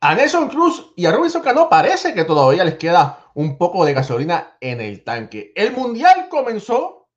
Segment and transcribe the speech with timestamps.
[0.00, 3.94] A Nelson Cruz y a Robinson Cano parece que todavía les queda un poco de
[3.94, 5.52] gasolina en el tanque.
[5.56, 7.08] El mundial comenzó.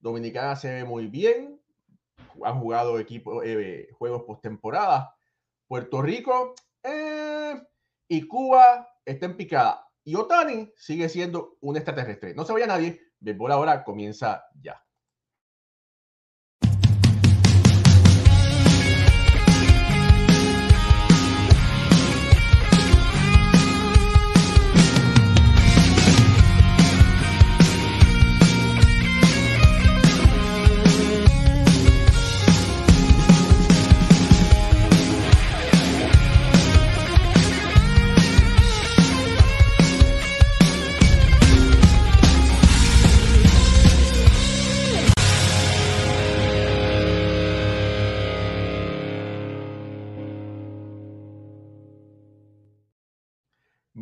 [0.00, 1.62] Dominicana se ve muy bien.
[2.44, 5.16] Han jugado equipo, eh, juegos postemporada.
[5.68, 7.54] Puerto Rico eh,
[8.08, 9.88] y Cuba está en picada.
[10.02, 12.34] Y Otani sigue siendo un extraterrestre.
[12.34, 13.00] No se vaya nadie.
[13.20, 14.83] Béisbol ahora comienza ya.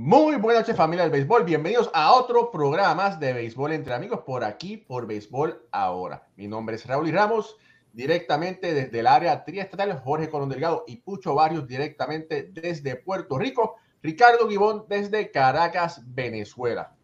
[0.05, 4.22] Muy buenas noches familia del béisbol, bienvenidos a otro programa más de béisbol entre amigos
[4.27, 6.27] por aquí, por béisbol ahora.
[6.34, 7.56] Mi nombre es Raúl y Ramos,
[7.92, 13.77] directamente desde el área triestatal, Jorge Colón Delgado y Pucho Barrios directamente desde Puerto Rico,
[14.03, 16.97] Ricardo Gibón desde Caracas, Venezuela.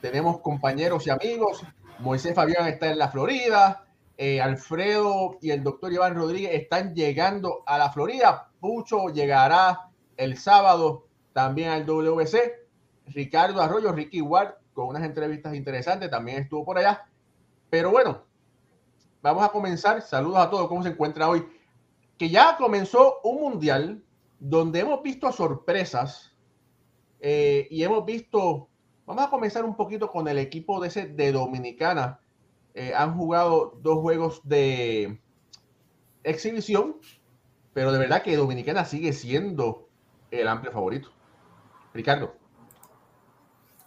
[0.00, 1.62] Tenemos compañeros y amigos,
[1.98, 3.84] Moisés Fabián está en la Florida,
[4.16, 10.38] eh, Alfredo y el doctor Iván Rodríguez están llegando a la Florida, Pucho llegará el
[10.38, 12.66] sábado también al WC.
[13.06, 17.06] Ricardo Arroyo, Ricky Ward, con unas entrevistas interesantes, también estuvo por allá.
[17.70, 18.22] Pero bueno,
[19.22, 20.02] vamos a comenzar.
[20.02, 21.46] Saludos a todos, ¿cómo se encuentra hoy?
[22.18, 24.04] Que ya comenzó un mundial
[24.38, 26.34] donde hemos visto sorpresas
[27.20, 28.68] eh, y hemos visto,
[29.06, 32.20] vamos a comenzar un poquito con el equipo de, ese, de Dominicana.
[32.74, 35.20] Eh, han jugado dos juegos de
[36.24, 36.96] exhibición,
[37.72, 39.88] pero de verdad que Dominicana sigue siendo
[40.30, 41.10] el amplio favorito.
[41.94, 42.42] Ricardo.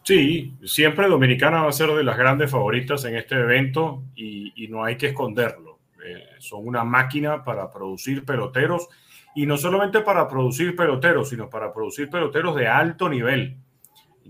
[0.06, 4.84] Sí, siempre Dominicana va a ser de las grandes favoritas en este evento y, no
[4.84, 5.80] hay que esconderlo.
[6.06, 8.88] Eh, son una máquina para producir peloteros
[9.34, 13.58] y no solamente para producir peloteros, sino para producir peloteros de alto nivel.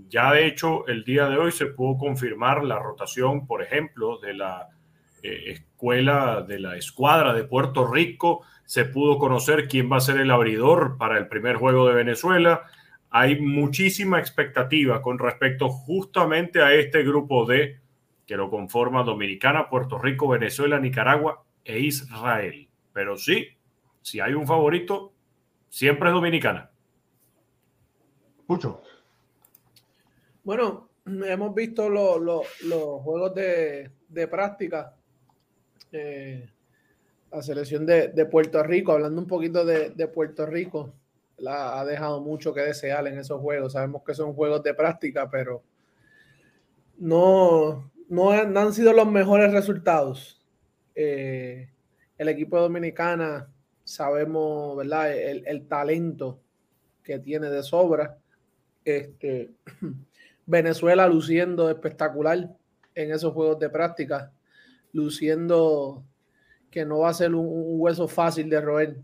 [0.08, 4.34] Ya de hecho, el día de hoy se pudo confirmar la rotación, por ejemplo, de
[4.34, 4.70] la
[5.24, 8.44] eh, escuela, de la escuadra de Puerto Rico.
[8.64, 12.64] Se pudo conocer quién va a ser el abridor para el primer juego de Venezuela
[13.18, 17.80] hay muchísima expectativa con respecto justamente a este grupo de
[18.26, 22.68] que lo conforma Dominicana, Puerto Rico, Venezuela, Nicaragua e Israel.
[22.92, 23.48] Pero sí,
[24.02, 25.14] si hay un favorito,
[25.70, 26.70] siempre es Dominicana.
[28.48, 28.82] Mucho.
[30.44, 32.46] Bueno, hemos visto los
[33.02, 34.94] juegos de, práctica.
[35.90, 36.50] Eh,
[37.32, 40.94] la selección de, Puerto Rico, hablando un poquito de Puerto Rico,
[41.38, 43.74] la, ha dejado mucho que desear en esos juegos.
[43.74, 45.64] Sabemos que son juegos de práctica, pero
[46.98, 50.42] no, no, han, sido los mejores resultados.
[50.96, 51.70] Eh,
[52.18, 53.50] el equipo dominicana,
[53.84, 55.14] sabemos, ¿verdad?
[55.14, 56.40] El, talento
[57.04, 58.18] que tiene de sobra.
[58.84, 59.52] Este,
[60.46, 62.50] Venezuela luciendo espectacular
[62.94, 64.32] en esos juegos de práctica,
[64.94, 66.04] luciendo
[66.70, 67.48] que no va a ser un,
[67.80, 68.98] hueso fácil de roer.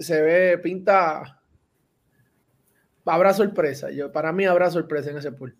[0.00, 1.40] Se ve, pinta.
[3.04, 3.90] Habrá sorpresa.
[3.90, 5.56] Yo, para mí habrá sorpresa en ese pool.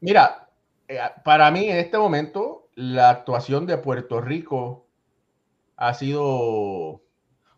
[0.00, 0.48] Mira,
[0.88, 4.86] eh, para mí en este momento, la actuación de Puerto Rico
[5.76, 7.02] ha sido.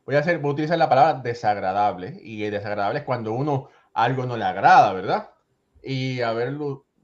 [0.07, 2.19] Voy a, hacer, voy a utilizar la palabra desagradable.
[2.23, 5.31] Y desagradable es cuando uno algo no le agrada, ¿verdad?
[5.83, 6.53] Y haber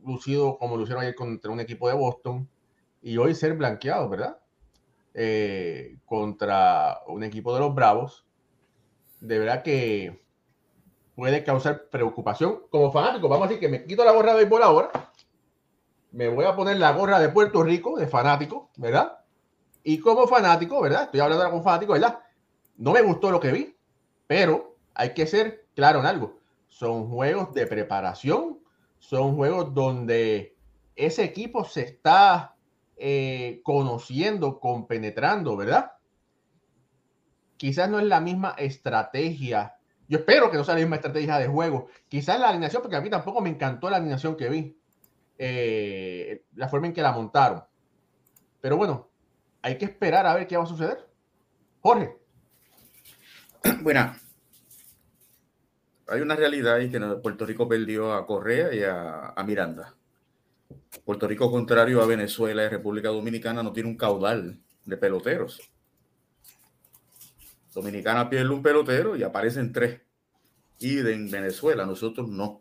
[0.03, 2.49] lucido como lucieron ayer contra un equipo de Boston
[3.03, 4.39] y hoy ser blanqueado, ¿verdad?
[5.13, 8.25] Eh, contra un equipo de los Bravos
[9.25, 10.23] de verdad que
[11.17, 13.29] puede causar preocupación como fanático.
[13.29, 14.91] Vamos a decir que me quito la gorra de béisbol ahora.
[16.13, 19.21] Me voy a poner la gorra de Puerto Rico, de fanático, ¿verdad?
[19.83, 21.05] Y como fanático, ¿verdad?
[21.05, 22.19] Estoy hablando como fanático, ¿verdad?
[22.77, 23.75] No me gustó lo que vi,
[24.27, 26.39] pero hay que ser claro en algo.
[26.69, 28.61] Son juegos de preparación,
[28.99, 30.55] son juegos donde
[30.97, 32.57] ese equipo se está
[32.97, 35.93] eh, conociendo, compenetrando, ¿verdad?
[37.65, 39.75] Quizás no es la misma estrategia.
[40.07, 41.89] Yo espero que no sea la misma estrategia de juego.
[42.09, 44.79] Quizás la alineación, porque a mí tampoco me encantó la alineación que vi.
[45.39, 47.65] Eh, la forma en que la montaron.
[48.61, 49.09] Pero bueno,
[49.63, 51.09] hay que esperar a ver qué va a suceder.
[51.81, 52.19] Jorge.
[53.81, 54.15] Bueno,
[56.09, 59.95] hay una realidad y que Puerto Rico perdió a Correa y a, a, Miranda.
[61.03, 65.74] Puerto Rico, contrario a Venezuela y República Dominicana, no tiene un caudal de peloteros.
[67.75, 70.01] Dominicana pierde un pelotero y aparecen tres.
[70.79, 71.85] y en Venezuela.
[71.85, 72.61] Nosotros no.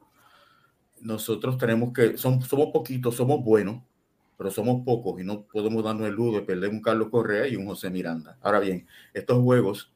[1.02, 3.84] Nosotros tenemos que, somos poquitos, somos buenos,
[4.38, 7.56] pero somos pocos y no podemos darnos el lujo de perder un Carlos Correa y
[7.56, 8.38] un José Miranda.
[8.42, 9.94] Ahora bien, estos juegos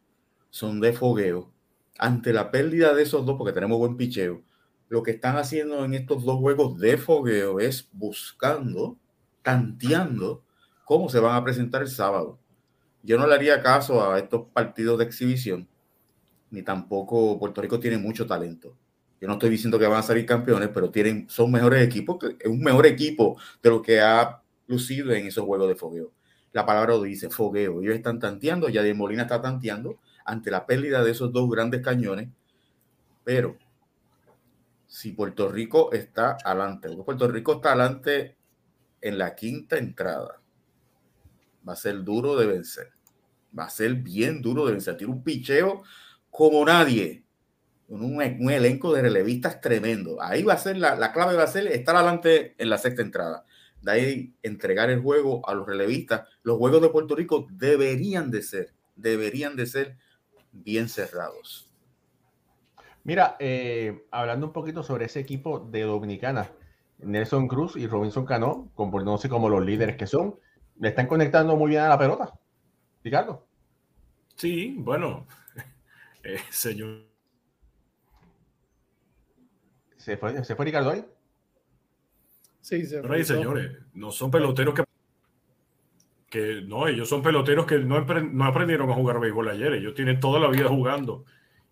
[0.50, 1.52] son de fogueo.
[1.98, 4.44] Ante la pérdida de esos dos, porque tenemos buen picheo,
[4.90, 8.98] lo que están haciendo en estos dos juegos de fogueo es buscando,
[9.42, 10.44] tanteando
[10.86, 12.40] cómo se van a presentar el sábado.
[13.04, 15.68] Yo no le haría caso a estos partidos de exhibición,
[16.52, 18.76] ni tampoco Puerto Rico tiene mucho talento.
[19.20, 22.48] Yo no estoy diciendo que van a salir campeones, pero tienen, son mejores equipos, es
[22.48, 26.12] un mejor equipo de lo que ha lucido en esos juegos de fogueo.
[26.54, 27.82] La palabra lo dice, fogueo.
[27.82, 31.82] Ellos están tanteando, ya de Molina está tanteando ante la pérdida de esos dos grandes
[31.82, 32.30] cañones,
[33.24, 33.58] pero
[34.88, 38.38] si Puerto Rico está adelante, Puerto Rico está adelante
[39.02, 40.42] en la quinta entrada,
[41.68, 42.90] va a ser duro de vencer.
[43.58, 44.98] Va a ser bien duro de vencer.
[44.98, 45.84] Tiene un picheo
[46.30, 47.24] como nadie.
[47.88, 50.22] Un, un, elenco de relevistas tremendo.
[50.22, 53.02] Ahí va a ser la, la, clave, va a ser estar adelante en la sexta
[53.02, 53.46] entrada.
[53.81, 56.28] De ahí entregar el juego a los relevistas.
[56.44, 59.98] Los juegos de Puerto Rico deberían de ser, deberían de ser
[60.52, 61.72] bien cerrados.
[63.04, 66.52] Mira, eh, hablando un poquito sobre ese equipo de Dominicana,
[67.00, 70.40] Nelson Cruz y Robinson Cano, comportándose como los líderes que son,
[70.80, 72.34] le están conectando muy bien a la pelota.
[73.04, 73.48] Ricardo.
[74.36, 75.28] Sí, bueno,
[76.24, 77.06] eh, señor.
[79.98, 81.06] ¿Se fue, ¿Se fue Ricardo ahí?
[82.62, 83.24] Sí, se fue.
[83.24, 84.84] señores, no son peloteros que
[86.30, 90.20] que no, ellos son peloteros que no, no, aprendieron a jugar béisbol ayer, ellos tienen
[90.20, 91.26] toda la vida jugando.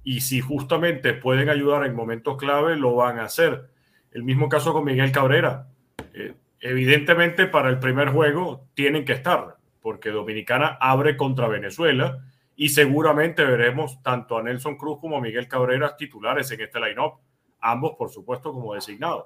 [0.03, 3.69] Y si justamente pueden ayudar en momentos clave, lo van a hacer.
[4.11, 5.67] El mismo caso con Miguel Cabrera.
[6.13, 12.25] Eh, evidentemente para el primer juego tienen que estar, porque Dominicana abre contra Venezuela
[12.55, 17.19] y seguramente veremos tanto a Nelson Cruz como a Miguel Cabrera titulares en este line-up,
[17.61, 19.25] ambos por supuesto como designados.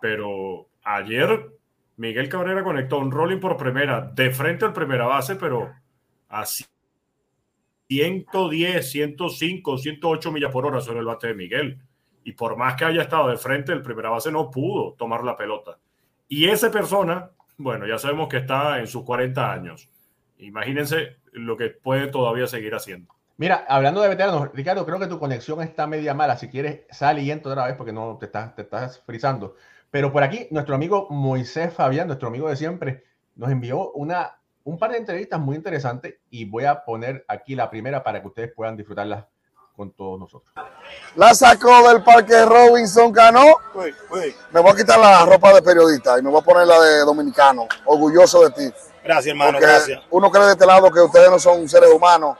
[0.00, 1.50] Pero ayer
[1.98, 5.70] Miguel Cabrera conectó un rolling por primera de frente al primera base, pero
[6.30, 6.44] a
[7.86, 11.78] 110, 105, 108 millas por hora sobre el bate de Miguel.
[12.24, 15.36] Y por más que haya estado de frente, el primera base no pudo tomar la
[15.36, 15.78] pelota.
[16.34, 19.90] Y esa persona, bueno, ya sabemos que está en sus 40 años.
[20.38, 23.14] Imagínense lo que puede todavía seguir haciendo.
[23.36, 26.38] Mira, hablando de veteranos, Ricardo, creo que tu conexión está media mala.
[26.38, 29.56] Si quieres, sal y entra otra vez porque no te estás, te estás frizando.
[29.90, 33.04] Pero por aquí, nuestro amigo Moisés Fabián, nuestro amigo de siempre,
[33.36, 37.68] nos envió una, un par de entrevistas muy interesantes y voy a poner aquí la
[37.68, 39.26] primera para que ustedes puedan disfrutarlas
[39.76, 40.52] con todos nosotros.
[41.16, 43.44] La sacó del parque Robinson Cano.
[44.52, 47.00] Me voy a quitar la ropa de periodista y me voy a poner la de
[47.00, 47.66] dominicano.
[47.86, 48.74] Orgulloso de ti.
[49.02, 49.58] Gracias, hermano.
[49.58, 50.00] gracias.
[50.10, 52.36] Uno cree de este lado que ustedes no son seres humanos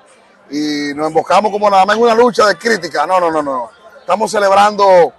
[0.50, 3.06] y nos embocamos como nada más en una lucha de crítica.
[3.06, 3.70] No, no, no, no.
[4.00, 5.12] Estamos celebrando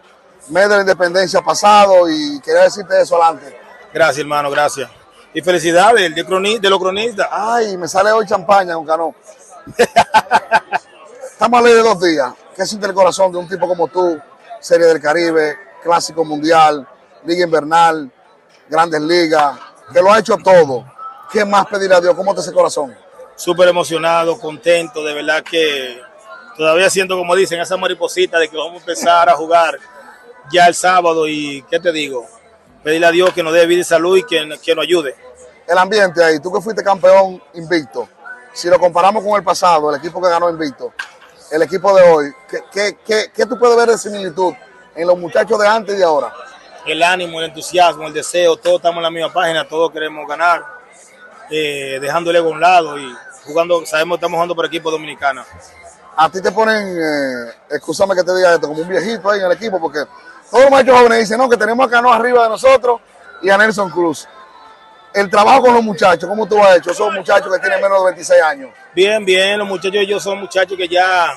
[0.49, 3.59] mes de la independencia pasado y quería decirte eso adelante.
[3.93, 4.89] Gracias, hermano, gracias.
[5.33, 7.27] Y felicidades de, de los cronistas.
[7.31, 9.15] Ay, me sale hoy champaña con Cano.
[11.43, 12.33] Estamos a ley de dos días.
[12.55, 14.17] ¿Qué siente el corazón de un tipo como tú?
[14.61, 16.87] Serie del Caribe, Clásico Mundial,
[17.25, 18.09] Liga Invernal,
[18.69, 19.59] Grandes Ligas,
[19.91, 20.85] que lo ha hecho todo.
[21.29, 22.15] ¿Qué más pedirle a Dios?
[22.15, 22.95] ¿Cómo te ese corazón?
[23.35, 26.01] Súper emocionado, contento, de verdad que
[26.55, 29.77] todavía siento, como dicen, esa mariposita de que vamos a empezar a jugar
[30.49, 32.25] ya el sábado y, ¿qué te digo?
[32.85, 35.13] Pedirle a Dios que nos dé vida y salud y que, que nos ayude.
[35.67, 38.07] El ambiente ahí, tú que fuiste campeón invicto,
[38.53, 40.93] si lo comparamos con el pasado, el equipo que ganó invicto,
[41.53, 44.55] el equipo de hoy, ¿qué, qué, qué, tú puedes ver de similitud
[44.95, 46.33] en los muchachos de antes y de ahora?
[46.83, 50.63] El ánimo, el entusiasmo, el deseo, todos estamos en la misma página, todos queremos ganar,
[51.51, 53.07] eh, dejando el ego a un lado y
[53.45, 55.45] jugando, sabemos que estamos jugando por equipo dominicana.
[56.17, 59.45] A ti te ponen, eh, escúchame que te diga esto, como un viejito ahí en
[59.45, 59.99] el equipo, porque
[60.49, 62.99] todos los machos jóvenes dicen, no, que tenemos a Cano arriba de nosotros
[63.43, 64.27] y a Nelson Cruz.
[65.13, 66.89] El trabajo con los muchachos, ¿cómo tú has hecho?
[66.89, 68.71] Esos muchachos que tienen menos de 26 años.
[68.95, 71.31] Bien, bien, los muchachos ellos son muchachos que ya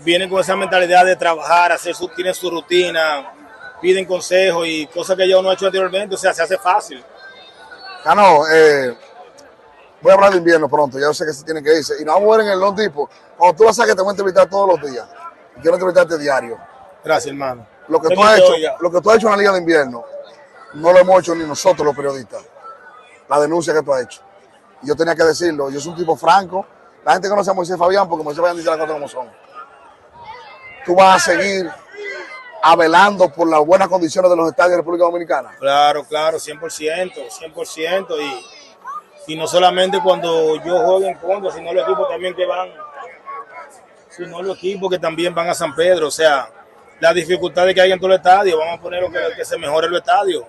[0.00, 3.32] vienen con esa mentalidad de trabajar, hacer su, tienen su rutina,
[3.80, 7.02] piden consejos y cosas que yo no he hecho anteriormente, o sea, se hace fácil.
[8.04, 8.96] Cano, eh,
[10.00, 11.94] voy a hablar de invierno pronto, ya sé que se tiene que irse.
[12.00, 13.08] Y nos vamos a ver en el long tipo.
[13.36, 15.06] Cuando tú vas a que te voy a entrevistar todos los días.
[15.56, 16.58] Y quiero entrevistarte diario.
[17.04, 19.52] Gracias, hermano lo que, tú has hecho, lo que tú has hecho en la Liga
[19.52, 20.04] de Invierno,
[20.74, 22.42] no lo hemos hecho ni nosotros los periodistas.
[23.28, 24.20] La denuncia que tú has hecho.
[24.82, 26.64] Y yo tenía que decirlo, yo soy un tipo franco.
[27.04, 29.28] La gente conoce a Moisés Fabián porque Moisés Fabián dice las cosas como son.
[30.84, 31.70] Tú vas a seguir
[32.62, 35.56] avelando por las buenas condiciones de los estadios de República Dominicana.
[35.58, 38.20] Claro, claro, 100%, 100%.
[39.26, 42.70] Y, y no solamente cuando yo juego en contra, sino los equipos también que van,
[44.08, 46.08] sino los equipos que también van a San Pedro.
[46.08, 46.48] O sea,
[47.00, 48.58] las dificultades que hay en todo el estadio.
[48.58, 50.46] Vamos a poner que, que se mejore el estadio.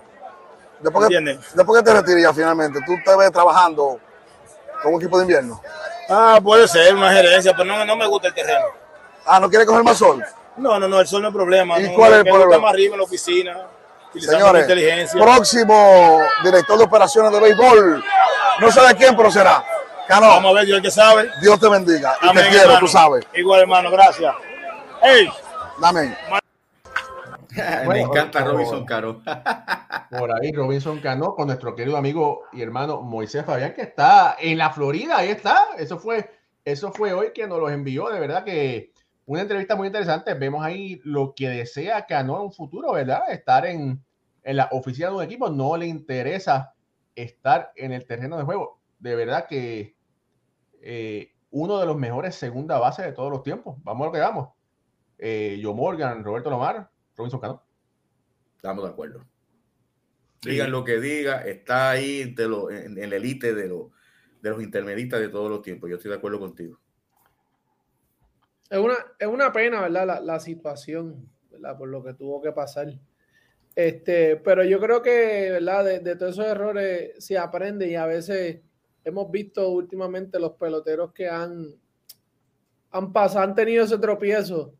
[0.80, 4.00] Después que, después que te retiras finalmente, ¿tú te ves trabajando
[4.82, 5.60] con un equipo de invierno?
[6.08, 8.66] Ah, puede ser una gerencia, pero no, no me gusta el terreno.
[9.26, 10.24] Ah, ¿no quieres coger más sol?
[10.56, 11.78] No, no, no, el sol no es problema.
[11.80, 12.62] ¿Y no, cuál es el me problema?
[12.62, 13.56] más arriba en la oficina,
[14.18, 15.20] Señores, inteligencia.
[15.20, 18.04] próximo director de operaciones de béisbol,
[18.60, 19.64] no sé de quién, pero será.
[20.08, 21.30] Cano, Vamos a ver, Dios el que sabe.
[21.40, 22.80] Dios te bendiga y Amén, te quiero, hermano.
[22.80, 23.24] tú sabes.
[23.34, 24.34] Igual, hermano, gracias.
[25.00, 25.28] Hey,
[25.82, 26.16] Amén.
[27.50, 29.20] Me Bueno, encanta por- Robinson Caro.
[30.18, 34.58] Por ahí Robinson Cano con nuestro querido amigo y hermano Moisés Fabián, que está en
[34.58, 35.68] la Florida, ahí está.
[35.78, 36.28] Eso fue,
[36.64, 38.08] eso fue hoy que nos los envió.
[38.08, 38.92] De verdad que
[39.32, 40.34] una entrevista muy interesante.
[40.34, 43.30] Vemos ahí lo que desea Cano en un futuro, ¿verdad?
[43.30, 44.02] Estar en,
[44.42, 45.48] en la oficina de un equipo.
[45.50, 46.74] No le interesa
[47.14, 48.80] estar en el terreno de juego.
[48.98, 49.94] De verdad que
[50.82, 53.76] eh, uno de los mejores segunda base de todos los tiempos.
[53.84, 54.48] Vamos a lo que vamos.
[55.18, 57.62] Eh, Joe Morgan, Roberto Lomar, Robinson Cano.
[58.56, 59.24] Estamos de acuerdo.
[60.42, 60.50] Sí.
[60.50, 63.92] Digan lo que diga, está ahí de lo- en, en la élite de, lo-
[64.42, 65.88] de los intermedistas de todos los tiempos.
[65.88, 66.80] Yo estoy de acuerdo contigo.
[68.70, 70.06] Es una, es una pena, ¿verdad?
[70.06, 71.76] La, la situación, ¿verdad?
[71.76, 72.88] Por lo que tuvo que pasar.
[73.74, 75.84] Este, pero yo creo que, ¿verdad?
[75.84, 78.60] De, de todos esos errores se aprende y a veces
[79.04, 81.74] hemos visto últimamente los peloteros que han,
[82.90, 84.74] han pasado, han tenido ese tropiezo,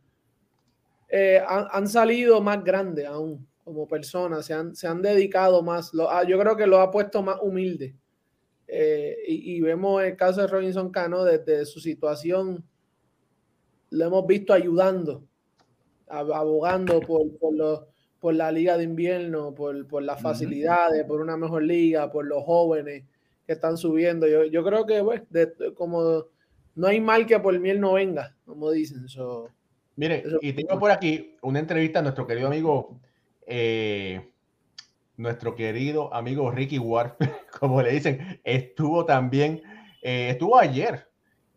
[1.08, 5.92] eh, han, han salido más grandes aún como personas, se han, se han dedicado más.
[5.94, 7.94] Lo- ah, yo creo que lo ha puesto más humilde.
[8.68, 12.64] Eh, y, y vemos el caso de Robinson Cano desde su situación
[13.90, 15.24] lo hemos visto ayudando,
[16.08, 17.80] ab- abogando por, por, los-
[18.20, 22.44] por la liga de invierno, por, por las facilidades, por una mejor liga, por los
[22.44, 23.04] jóvenes
[23.46, 24.26] que están subiendo.
[24.28, 26.26] Yo, yo creo que, pues, de- como
[26.74, 29.08] no hay mal que por miel no venga, como dicen.
[29.08, 29.48] so,
[30.24, 33.00] Eso- y tengo por aquí una entrevista a nuestro querido amigo,
[33.46, 34.30] eh,
[35.16, 37.12] nuestro querido amigo Ricky Ward,
[37.60, 39.62] como le dicen, estuvo también,
[40.02, 41.09] eh, estuvo ayer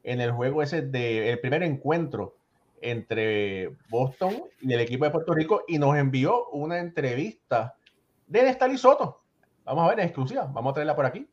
[0.03, 2.35] en el juego ese de el primer encuentro
[2.81, 7.75] entre Boston y el equipo de Puerto Rico y nos envió una entrevista
[8.27, 9.21] de Nestali Soto.
[9.63, 11.25] Vamos a ver, en exclusiva, vamos a traerla por aquí.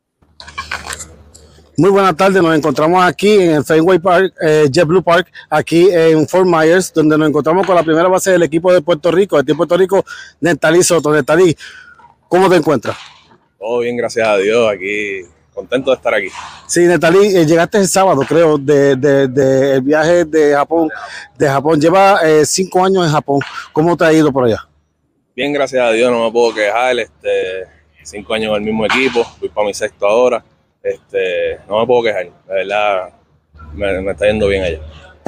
[1.76, 6.28] Muy buenas tardes, nos encontramos aquí en el Fenway Park, eh, JetBlue Park, aquí en
[6.28, 9.42] Fort Myers, donde nos encontramos con la primera base del equipo de Puerto Rico, el
[9.42, 10.04] equipo de Puerto Rico,
[10.40, 11.12] Netalí Soto.
[11.12, 11.56] Netalí,
[12.28, 12.98] ¿cómo te encuentras?
[13.58, 14.70] Todo bien, gracias a Dios.
[14.70, 16.28] Aquí, contento de estar aquí.
[16.66, 20.88] Sí, Netalí, eh, llegaste el sábado, creo, de, de- de el viaje de Japón.
[21.36, 23.40] De Japón, lleva eh, cinco años en Japón.
[23.72, 24.66] ¿Cómo te ha ido por allá?
[25.34, 26.98] Bien, gracias a Dios, no me puedo quejar.
[26.98, 27.66] Este,
[28.02, 30.44] cinco años en el mismo equipo, voy para mi sexto ahora.
[30.82, 33.10] Este, no me puedo quejar, de verdad,
[33.74, 34.80] me, me está yendo bien allá.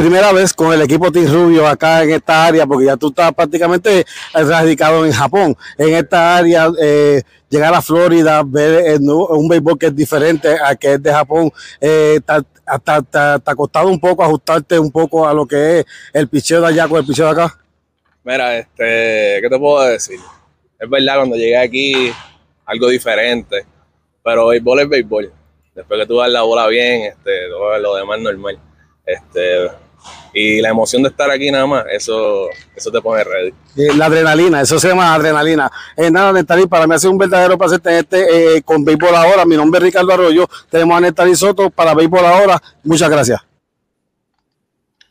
[0.03, 3.33] Primera vez con el equipo Team Rubio acá en esta área, porque ya tú estás
[3.33, 4.05] prácticamente
[4.35, 5.57] radicado en Japón.
[5.79, 10.95] En esta área, eh, llegar a Florida, ver un béisbol que es diferente a que
[10.95, 12.33] es de Japón, eh, te,
[12.67, 16.89] ha costado un poco ajustarte un poco a lo que es el picheo de allá
[16.89, 17.57] con el picheo de acá.
[18.25, 20.19] Mira, este, ¿qué te puedo decir?
[20.81, 22.13] Es verdad, cuando llegué aquí,
[22.67, 23.65] algo diferente,
[24.25, 25.33] pero béisbol es béisbol.
[25.77, 28.59] Después que tú das la bola bien, este, lo demás normal.
[29.07, 29.69] Este,
[30.35, 33.49] y la emoción de estar aquí nada más, eso, eso te pone ready.
[33.77, 35.71] Eh, la adrenalina, eso se llama adrenalina.
[35.97, 39.45] Eh, nada, Nestalí, para mí ha sido un verdadero placer tenerte eh, con Béisbol Ahora.
[39.45, 40.49] Mi nombre es Ricardo Arroyo.
[40.71, 42.63] Tenemos a Nestalí Soto para Béisbol Ahora.
[42.85, 43.41] Muchas gracias.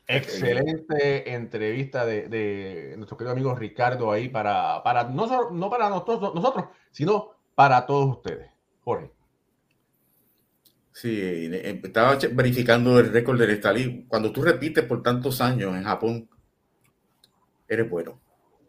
[0.07, 5.87] Excelente entrevista de, de nuestro querido amigo Ricardo ahí para, para no, solo- no para
[5.87, 8.49] nosotros, nosotros, sino para todos ustedes.
[8.83, 9.09] Jorge.
[10.93, 14.05] Sí, eh, estaba verificando el récord del Estalí.
[14.07, 16.29] Cuando tú repites por tantos años en Japón,
[17.67, 18.19] eres bueno.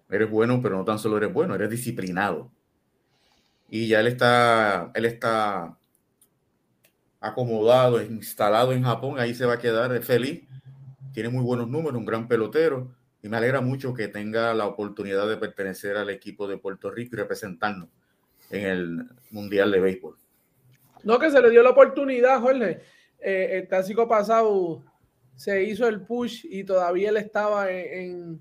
[0.09, 2.53] Eres bueno, pero no tan solo eres bueno, eres disciplinado.
[3.69, 5.79] Y ya él está, él está
[7.21, 10.43] acomodado, instalado en Japón, ahí se va a quedar feliz.
[11.13, 12.95] Tiene muy buenos números, un gran pelotero.
[13.23, 17.15] Y me alegra mucho que tenga la oportunidad de pertenecer al equipo de Puerto Rico
[17.15, 17.89] y representarnos
[18.51, 20.22] en el Mundial de Béisbol.
[21.05, 22.81] No, que se le dio la oportunidad, Jorge.
[23.19, 24.83] Eh, el clásico pasado
[25.37, 28.41] se hizo el push y todavía él estaba en, en-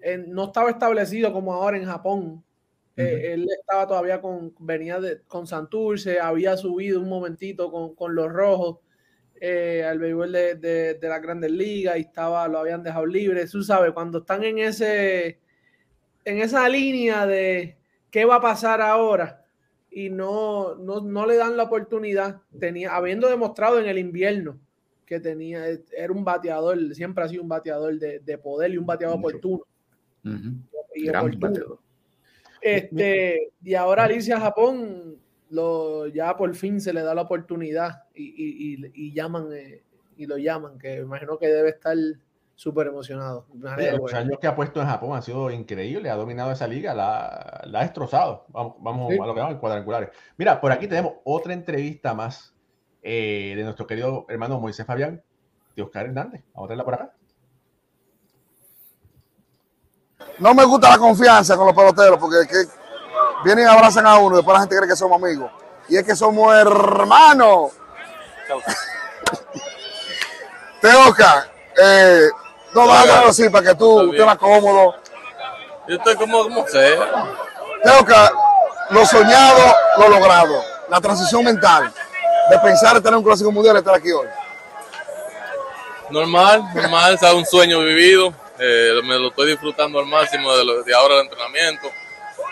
[0.00, 2.44] en- no estaba establecido como ahora en Japón.
[2.96, 8.14] Eh, él estaba todavía con, venía de, con Santurce, había subido un momentito con, con
[8.14, 8.78] los rojos
[9.40, 13.46] eh, al béisbol de, de, de las grandes ligas y estaba, lo habían dejado libre.
[13.46, 15.38] Tú sabes, cuando están en ese,
[16.24, 17.76] en esa línea de
[18.10, 19.44] qué va a pasar ahora
[19.98, 24.56] y no, no, no le dan la oportunidad, tenía, habiendo demostrado en el invierno
[25.04, 28.86] que tenía, era un bateador, siempre ha sido un bateador de, de poder y un
[28.86, 29.38] bateador Mucho.
[29.38, 29.64] oportuno.
[30.94, 31.08] y,
[32.60, 35.16] este, y ahora Alicia Japón
[35.50, 39.82] lo, ya por fin se le da la oportunidad y, llaman eh,
[40.16, 41.96] y lo llaman, que imagino que debe estar
[42.58, 43.46] súper emocionado.
[43.54, 47.60] los años que ha puesto en Japón ha sido increíble, ha dominado esa liga, la,
[47.64, 48.46] la ha destrozado.
[48.48, 50.10] Vamos, vamos a lo que vamos en cuadrangulares.
[50.36, 52.52] Mira, por aquí tenemos otra entrevista más
[53.00, 55.22] eh, de nuestro querido hermano Moisés Fabián,
[55.76, 56.42] de Oscar Hernández.
[56.52, 57.12] Vamos a tenerla por acá.
[60.40, 62.64] No me gusta la confianza con los peloteros porque que
[63.44, 65.48] vienen y abrazan a uno y después la gente cree que somos amigos.
[65.88, 67.70] Y es que somos hermanos.
[70.80, 72.28] Teoca, eh,
[72.74, 74.94] no va así para que tú estés más cómodo.
[75.88, 77.34] Yo estoy como, como sea.
[77.82, 78.32] Teoca,
[78.90, 80.62] lo soñado, lo logrado.
[80.88, 81.92] La transición mental
[82.50, 84.26] de pensar en tener un clásico mundial y estar aquí hoy.
[86.10, 88.32] Normal, normal, es un sueño vivido.
[88.58, 91.88] Eh, me lo estoy disfrutando al máximo de, de ahora del entrenamiento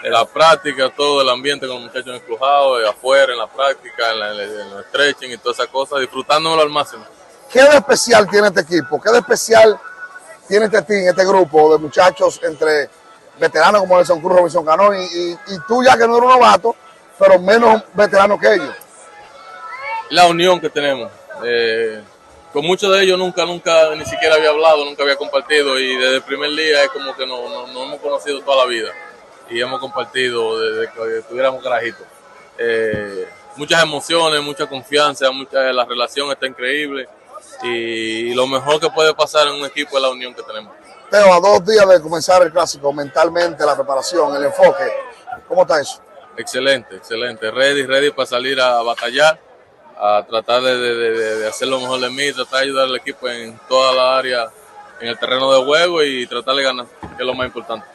[0.03, 4.41] de la práctica, todo el ambiente con los muchachos encrujados, afuera, en la práctica, en,
[4.41, 7.05] el stretching y todas esas cosas, disfrutándomelo al máximo.
[7.51, 9.01] ¿Qué de especial tiene este equipo?
[9.01, 9.79] ¿Qué de especial
[10.47, 12.88] tiene este team, este grupo de muchachos entre
[13.38, 16.75] veteranos como Nelson Cruz, Robinson Cano y, y, tú ya que no eres un novato,
[17.19, 18.75] pero menos veterano que ellos?
[20.11, 21.11] La unión que tenemos.
[21.45, 22.03] Eh,
[22.53, 26.17] con muchos de ellos nunca, nunca, ni siquiera había hablado, nunca había compartido y desde
[26.17, 28.91] el primer día es como que nos no, hemos conocido toda la vida
[29.50, 32.07] y hemos compartido desde que estuviéramos carajitos.
[32.59, 37.07] Eh, muchas emociones, mucha confianza, mucha, la relación está increíble
[37.63, 40.73] y, lo mejor que puede pasar en un equipo es la unión que tenemos.
[41.11, 44.85] Teo, a dos días de comenzar el clásico, mentalmente, la preparación, el enfoque,
[45.49, 46.01] ¿cómo está eso?
[46.37, 47.51] Excelente, excelente.
[47.51, 49.39] Ready, ready para salir a batallar,
[49.99, 53.59] a tratar de, de hacer lo mejor de mí, tratar de ayudar al equipo en
[53.69, 54.50] toda la área,
[55.00, 57.87] en el terreno de juego y tratar de ganar, que es lo más importante.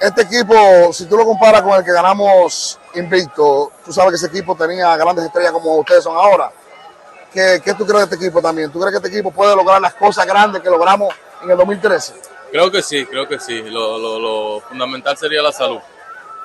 [0.00, 0.54] Este equipo,
[0.94, 4.96] si tú lo comparas con el que ganamos invicto, tú sabes que ese equipo tenía
[4.96, 6.50] grandes estrellas como ustedes son ahora.
[7.32, 8.70] ¿Qué, ¿Qué, tú crees de este equipo también?
[8.70, 12.14] ¿Tú crees que este equipo puede lograr las cosas grandes que logramos en el 2013?
[12.50, 13.62] Creo que sí, creo que sí.
[13.62, 15.78] Lo, lo, lo fundamental sería la salud.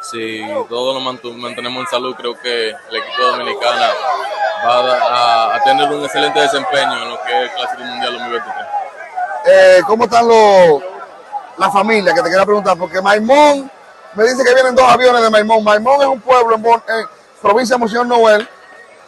[0.01, 3.81] Si todos nos mantenemos en salud, creo que el equipo dominicano
[4.63, 8.65] va a, a, tener un excelente desempeño en lo que es el Clásico Mundial 2023.
[9.47, 10.83] Eh, ¿Cómo están los
[11.57, 13.69] la familia que te quería preguntar, porque Maimón
[14.13, 15.63] me dice que vienen dos aviones de Maimón.
[15.63, 16.63] Maimón es un pueblo en,
[17.41, 18.47] provincia de Monseñor Noel,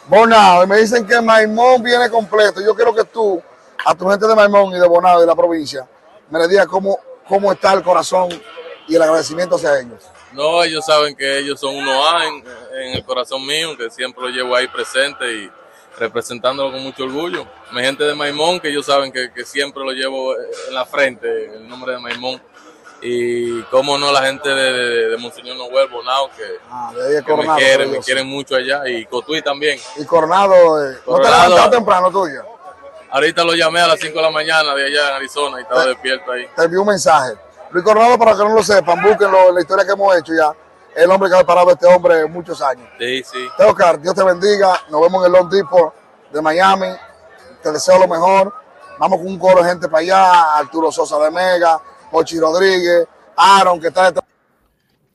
[0.08, 2.62] Bonao, y me dicen que Maimón viene completo.
[2.62, 3.42] Yo quiero que tú,
[3.84, 5.86] a tu gente de Maimón y de Bonao y de la provincia,
[6.30, 8.30] me le digas cómo, cómo está el corazón
[8.86, 10.02] y el agradecimiento hacia ellos.
[10.32, 12.42] No, ellos saben que ellos son uno A en,
[12.94, 15.50] el corazón mío, que siempre lo llevo ahí presente y
[15.98, 17.46] representándolo con mucho orgullo.
[17.72, 21.54] Mi gente de Maimón, que ellos saben que, que, siempre lo llevo en la frente,
[21.54, 22.40] el nombre de Maimón.
[23.00, 26.92] Y cómo no la gente de, de, de Monseñor Noel Bonao, que, ah,
[27.24, 28.88] que me quieren, me quieren mucho allá.
[28.88, 29.78] Y Cotuí también.
[29.96, 32.42] Y Coronado, eh, ¿no te levantaste temprano tuyo?
[33.10, 35.86] Ahorita lo llamé a las 5 de la mañana de allá en Arizona y estaba
[35.86, 36.46] despierto ahí.
[36.54, 37.34] Te envió un mensaje.
[37.70, 40.52] Luis Coronado, para que no lo sepan, búsquenlo en la historia que hemos hecho ya
[40.94, 42.88] el hombre que ha parado a este hombre muchos años.
[42.98, 43.48] Sí, sí.
[43.56, 44.82] Teocar, Dios te bendiga.
[44.90, 45.94] Nos vemos en el Long Depot
[46.32, 46.88] de Miami.
[47.62, 48.52] Te deseo lo mejor.
[48.98, 50.56] Vamos con un coro de gente para allá.
[50.56, 51.80] Arturo Sosa de Mega,
[52.12, 54.24] Mochi Rodríguez, Aaron, que está detrás.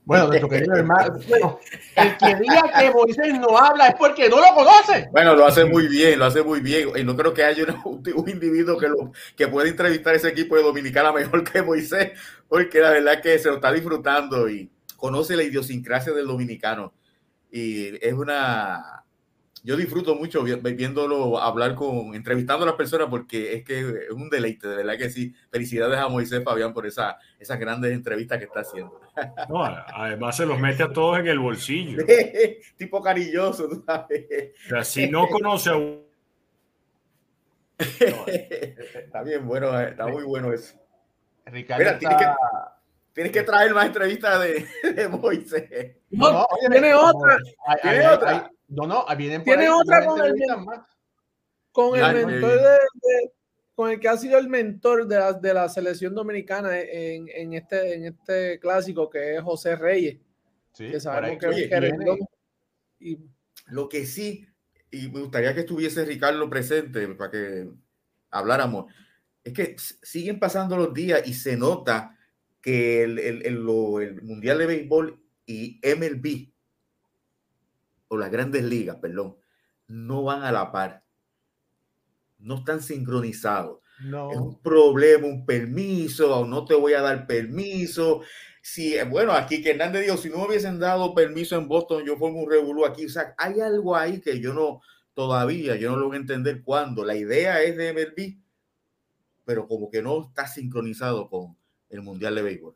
[0.05, 1.17] Bueno, nuestro querido hermano,
[1.95, 5.07] el que diga que Moisés no habla es porque no lo conoce.
[5.11, 6.89] Bueno, lo hace muy bien, lo hace muy bien.
[6.97, 10.27] Y no creo que haya un, un individuo que, lo, que pueda entrevistar a ese
[10.27, 12.11] equipo de Dominicana mejor que Moisés,
[12.49, 14.69] porque la verdad es que se lo está disfrutando y,
[15.03, 16.93] conoce la idiosincrasia del dominicano
[17.51, 19.02] y es una...
[19.63, 24.29] Yo disfruto mucho viéndolo hablar con, entrevistando a las personas porque es que es un
[24.29, 25.33] deleite, de verdad que sí.
[25.49, 28.99] Felicidades a Moisés Fabián por esa, esas grandes entrevistas que está haciendo.
[29.47, 32.03] No, además se los mete a todos en el bolsillo.
[32.77, 34.25] tipo cariñoso, tú sabes.
[34.65, 36.03] O sea, si no conoce a un...
[37.77, 40.75] está bien bueno, está muy bueno eso.
[41.45, 42.17] Ricardo Mira, está...
[42.17, 42.25] que
[43.13, 45.95] Tienes que traer más entrevistas de, de Moisés.
[46.09, 47.37] No, no, tiene otra.
[47.81, 48.29] ¿Tiene hay, otra?
[48.31, 48.41] Hay,
[48.75, 50.33] no, no, vienen Tiene otra con el,
[51.71, 53.31] con el mentor de, de,
[53.75, 57.53] con el que ha sido el mentor de la, de la selección dominicana en, en,
[57.53, 60.19] este, en este clásico, que es José Reyes.
[60.73, 62.17] Sí, que sabemos que, oye, que
[62.99, 63.19] y,
[63.67, 64.47] lo que sí,
[64.91, 67.69] y me gustaría que estuviese Ricardo presente para que
[68.29, 68.91] habláramos,
[69.43, 72.17] es que siguen pasando los días y se nota
[72.61, 76.52] que el, el, el, el, Mundial de Béisbol y MLB,
[78.13, 79.35] o las grandes ligas, perdón,
[79.87, 81.03] no van a la par.
[82.39, 83.79] No están sincronizados.
[84.03, 84.31] no.
[84.31, 88.21] es un problema, un permiso, o no te voy a dar permiso.
[88.61, 92.17] Si, bueno, aquí que Hernández dijo, si no me hubiesen dado permiso en Boston, yo
[92.17, 93.05] formo un revolú aquí.
[93.05, 94.81] O sea, hay algo ahí que yo no,
[95.13, 97.03] todavía, yo no lo voy a entender cuándo.
[97.03, 98.37] La idea es de MLB,
[99.45, 101.57] pero como que no está sincronizado con
[101.89, 102.75] el Mundial de Béisbol.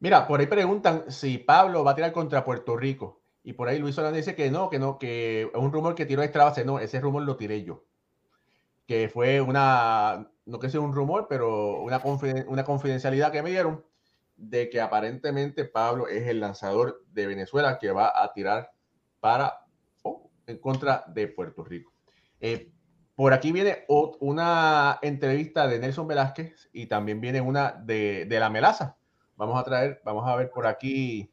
[0.00, 3.19] Mira, por ahí preguntan si Pablo va a tirar contra Puerto Rico.
[3.42, 6.06] Y por ahí Luis Solano dice que no, que no, que es un rumor que
[6.06, 6.62] tiró Estrada.
[6.64, 7.84] No, ese rumor lo tiré yo.
[8.86, 12.02] Que fue una, no que sea un rumor, pero una,
[12.46, 13.84] una confidencialidad que me dieron
[14.36, 18.72] de que aparentemente Pablo es el lanzador de Venezuela que va a tirar
[19.20, 19.66] para
[20.02, 21.92] oh, en contra de Puerto Rico.
[22.40, 22.72] Eh,
[23.14, 28.48] por aquí viene una entrevista de Nelson Velázquez y también viene una de, de la
[28.48, 28.96] Melaza.
[29.36, 31.30] Vamos a traer, vamos a ver por aquí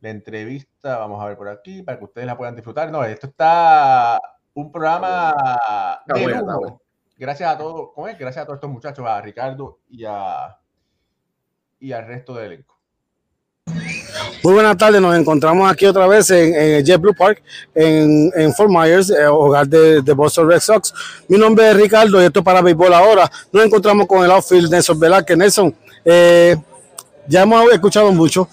[0.00, 2.90] la entrevista, vamos a ver por aquí, para que ustedes la puedan disfrutar.
[2.90, 4.20] No, esto está
[4.54, 5.34] un programa
[6.06, 6.74] de
[7.16, 8.16] Gracias a todos, ¿cómo es?
[8.16, 10.56] Gracias a todos estos muchachos, a Ricardo y a
[11.80, 12.78] y al resto del elenco.
[14.42, 17.42] Muy buenas tardes, nos encontramos aquí otra vez en, en JetBlue Park,
[17.74, 20.94] en, en, Fort Myers, eh, hogar de, de, Boston Red Sox.
[21.28, 23.30] Mi nombre es Ricardo y esto es para béisbol ahora.
[23.52, 25.36] Nos encontramos con el outfield Nelson Velázquez.
[25.36, 26.56] Nelson, eh,
[27.26, 28.48] ya hemos escuchado mucho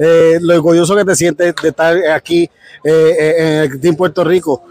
[0.00, 2.50] eh, lo orgulloso que te sientes de estar aquí
[2.82, 4.64] eh, eh, en Puerto Rico,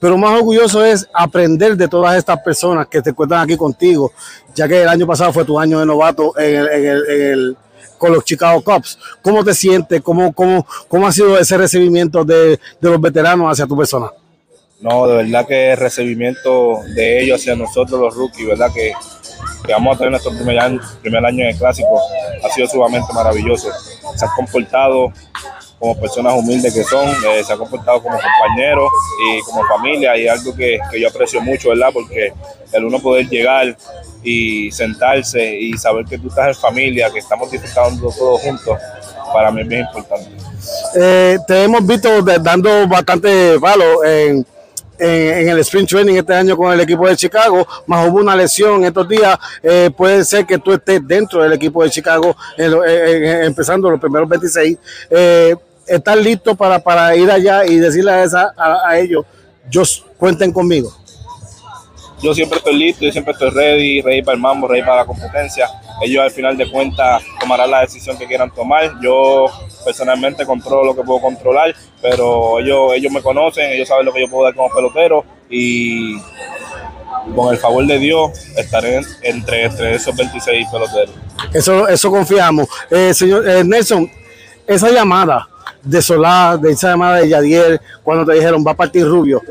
[0.00, 4.10] pero más orgulloso es aprender de todas estas personas que te cuentan aquí contigo,
[4.54, 7.56] ya que el año pasado fue tu año de novato en el
[7.98, 8.98] con los Chicago Cubs.
[9.20, 10.00] ¿Cómo te sientes?
[10.00, 14.10] ¿Cómo, cómo, cómo ha sido ese recibimiento de, de, los veteranos hacia tu persona?
[14.80, 18.72] No, de verdad que el recibimiento de ellos hacia nosotros los rookies, ¿verdad?
[18.74, 18.92] Que
[19.64, 22.00] que vamos a tener nuestro primer año, primer en el clásico,
[22.44, 23.68] ha sido sumamente maravilloso.
[24.16, 25.12] Se han comportado
[25.78, 28.90] como personas humildes que son, eh, se han comportado como compañeros
[29.24, 31.88] y como familia y algo que, que, yo aprecio mucho, ¿verdad?
[31.92, 32.32] Porque
[32.72, 33.76] el uno poder llegar
[34.22, 38.78] y sentarse y saber que tú estás en familia, que estamos disfrutando todos juntos,
[39.32, 40.30] para mí es bien importante.
[40.96, 44.44] Eh, te hemos visto dando bastante palo en
[45.00, 48.84] en, el sprint training este año con el equipo de Chicago, más hubo una lesión
[48.84, 54.00] estos días, eh, puede ser que tú estés dentro del equipo de Chicago empezando los
[54.00, 54.78] primeros 26.
[55.10, 59.24] Eh, ¿Estás listo para, para ir allá y decirle a, esa, a, ellos,
[59.68, 59.82] yo
[60.16, 60.94] cuenten conmigo?
[62.22, 65.04] Yo siempre estoy listo, yo siempre estoy ready, ready para el mambo, ready para la
[65.06, 65.68] competencia.
[66.00, 68.98] Ellos al final de cuentas tomarán la decisión que quieran tomar.
[69.02, 69.46] Yo
[69.84, 74.20] personalmente controlo lo que puedo controlar, pero ellos, ellos me conocen, ellos saben lo que
[74.20, 76.18] yo puedo dar como pelotero y
[77.34, 81.14] con el favor de Dios estaré entre, entre esos 26 peloteros.
[81.52, 82.66] Eso, eso confiamos.
[82.90, 84.10] Eh, señor eh, Nelson,
[84.66, 85.48] esa llamada
[85.82, 89.42] de Solá, de esa llamada de Yadier, cuando te dijeron va a partir Rubio,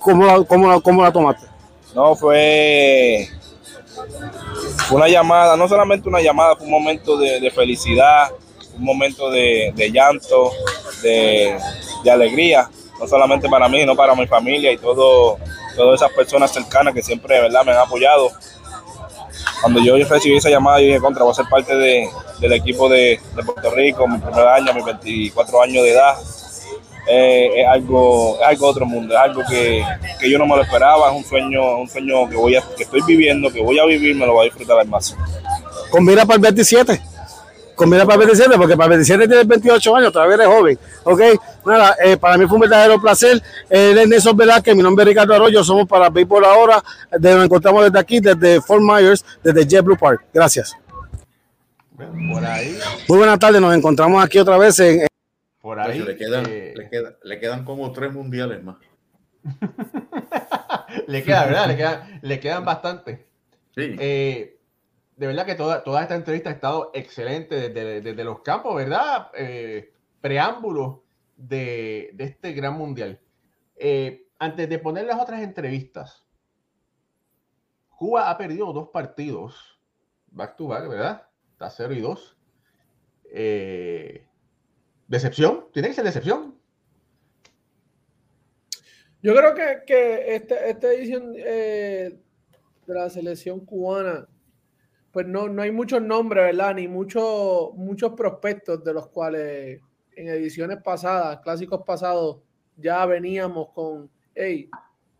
[0.00, 1.46] ¿cómo la, cómo cómo la tomaste?
[1.94, 3.28] No, fue,
[4.90, 8.30] una llamada, no solamente una llamada, fue un momento de, de felicidad,
[8.76, 10.52] un momento de, de llanto,
[11.02, 11.58] de,
[12.04, 15.38] de, alegría, no solamente para mí, sino para mi familia y todo,
[15.76, 17.64] todas esas personas cercanas que siempre ¿verdad?
[17.64, 18.30] me han apoyado.
[19.60, 22.08] Cuando yo recibí esa llamada, yo dije, contra, voy a ser parte de,
[22.40, 26.16] del equipo de, Puerto Rico, mi primer año, mis 24 años de edad.
[27.10, 29.82] Eh, es algo es algo otro mundo, es algo que,
[30.20, 32.82] que, yo no me lo esperaba, es un sueño, un sueño que voy a, que
[32.82, 35.24] estoy viviendo, que voy a vivir, me lo voy a disfrutar al máximo.
[35.90, 37.00] Con mira para el 27
[37.78, 40.78] combina para 27, porque para 27 tiene 28 años, todavía eres joven.
[41.04, 41.20] Ok,
[41.64, 43.40] nada, eh, para mí fue un verdadero placer.
[43.70, 46.82] Él es Nelson Velázquez, mi nombre es Ricardo Arroyo, somos para Béisbol Ahora,
[47.18, 50.24] de, nos encontramos desde aquí, desde Fort Myers, desde JetBlue Park.
[50.34, 50.76] Gracias.
[51.96, 52.78] Por ahí.
[53.08, 55.07] Muy buenas tardes, nos encontramos aquí otra vez en.
[55.60, 55.98] Por ahí.
[56.00, 56.74] Le quedan, eh...
[56.76, 58.76] le, quedan, le quedan como tres mundiales más.
[61.06, 61.66] le queda, ¿verdad?
[61.68, 63.26] Le quedan, le quedan bastante.
[63.74, 63.96] Sí.
[63.98, 64.58] Eh,
[65.16, 69.30] de verdad que toda, toda esta entrevista ha estado excelente desde, desde los campos, ¿verdad?
[69.34, 71.00] Eh, preámbulos
[71.36, 73.20] de, de, este gran mundial.
[73.76, 76.24] Eh, antes de poner las otras entrevistas,
[77.88, 79.80] Cuba ha perdido dos partidos,
[80.28, 81.26] back to back, ¿verdad?
[81.50, 82.36] Está 0 y 2.
[83.32, 84.27] Eh,
[85.08, 85.66] ¿Decepción?
[85.72, 86.56] ¿Tiene que ser decepción?
[89.20, 92.20] Yo creo que, que esta, esta edición eh,
[92.86, 94.28] de la selección cubana
[95.12, 96.74] pues no, no hay muchos nombres, ¿verdad?
[96.74, 99.80] Ni muchos muchos prospectos de los cuales
[100.14, 102.38] en ediciones pasadas, clásicos pasados,
[102.76, 104.68] ya veníamos con, hey,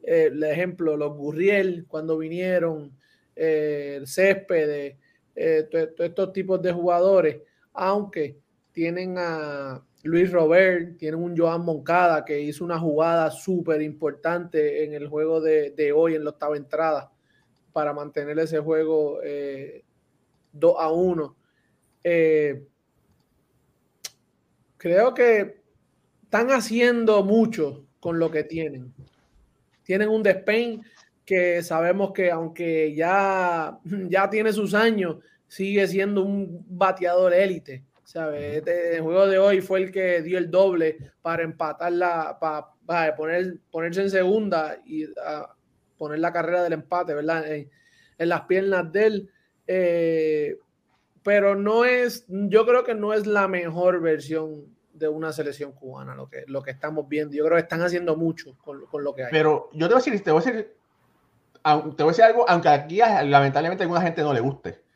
[0.02, 2.92] eh, el ejemplo, los Gurriel, cuando vinieron,
[3.34, 4.96] eh, el Césped,
[5.34, 8.38] eh, todos estos tipos de jugadores, aunque
[8.78, 14.94] tienen a Luis Robert, tienen un Joan Moncada que hizo una jugada súper importante en
[14.94, 17.10] el juego de, de hoy en la octava entrada
[17.72, 19.18] para mantener ese juego
[20.52, 21.36] 2 a 1.
[24.76, 25.60] creo que
[26.22, 28.94] están haciendo mucho con lo que tienen.
[29.82, 30.82] Tienen un Despain
[31.24, 33.76] que sabemos que aunque ya,
[34.08, 35.16] ya tiene sus años,
[35.48, 37.87] sigue siendo un bateador élite.
[38.08, 38.56] ¿Sabes?
[38.56, 43.58] Este, el juego de hoy fue el que dio el doble para empatarla, para, poner,
[43.70, 45.04] ponerse en segunda y
[45.98, 47.44] poner la carrera del empate, ¿verdad?
[47.46, 47.68] En,
[48.18, 49.30] las piernas de él.
[49.66, 50.56] Eh,
[51.22, 56.14] pero no es, yo creo que no es la mejor versión de una selección cubana
[56.14, 57.36] lo que, lo que estamos viendo.
[57.36, 59.30] Yo creo que están haciendo mucho con, lo que hay.
[59.30, 60.74] Pero yo te voy a decir, te voy a decir,
[61.62, 64.87] te voy a decir algo, aunque aquí lamentablemente a alguna gente no le guste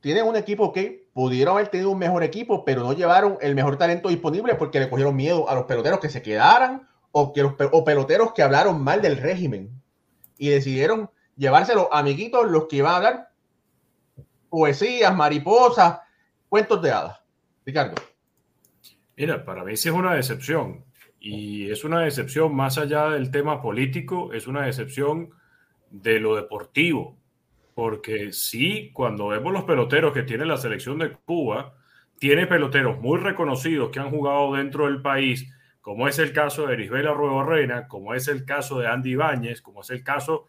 [0.00, 3.76] tienen un equipo que pudieron haber tenido un mejor equipo, pero no llevaron el mejor
[3.76, 7.54] talento disponible porque le cogieron miedo a los peloteros que se quedaran o, que los,
[7.72, 9.70] o peloteros que hablaron mal del régimen
[10.38, 13.28] y decidieron llevárselo amiguitos los que iban a hablar
[14.48, 16.00] poesías, mariposas,
[16.48, 17.20] cuentos de hadas.
[17.64, 17.94] Ricardo.
[19.16, 20.84] Mira, para mí sí es una decepción
[21.18, 25.30] y es una decepción más allá del tema político, es una decepción
[25.90, 27.16] de lo deportivo
[27.76, 31.74] porque sí, cuando vemos los peloteros que tiene la selección de Cuba,
[32.18, 36.72] tiene peloteros muy reconocidos que han jugado dentro del país, como es el caso de
[36.72, 40.46] Erisbela Ruedo Reina, como es el caso de Andy Ibáñez, como es el caso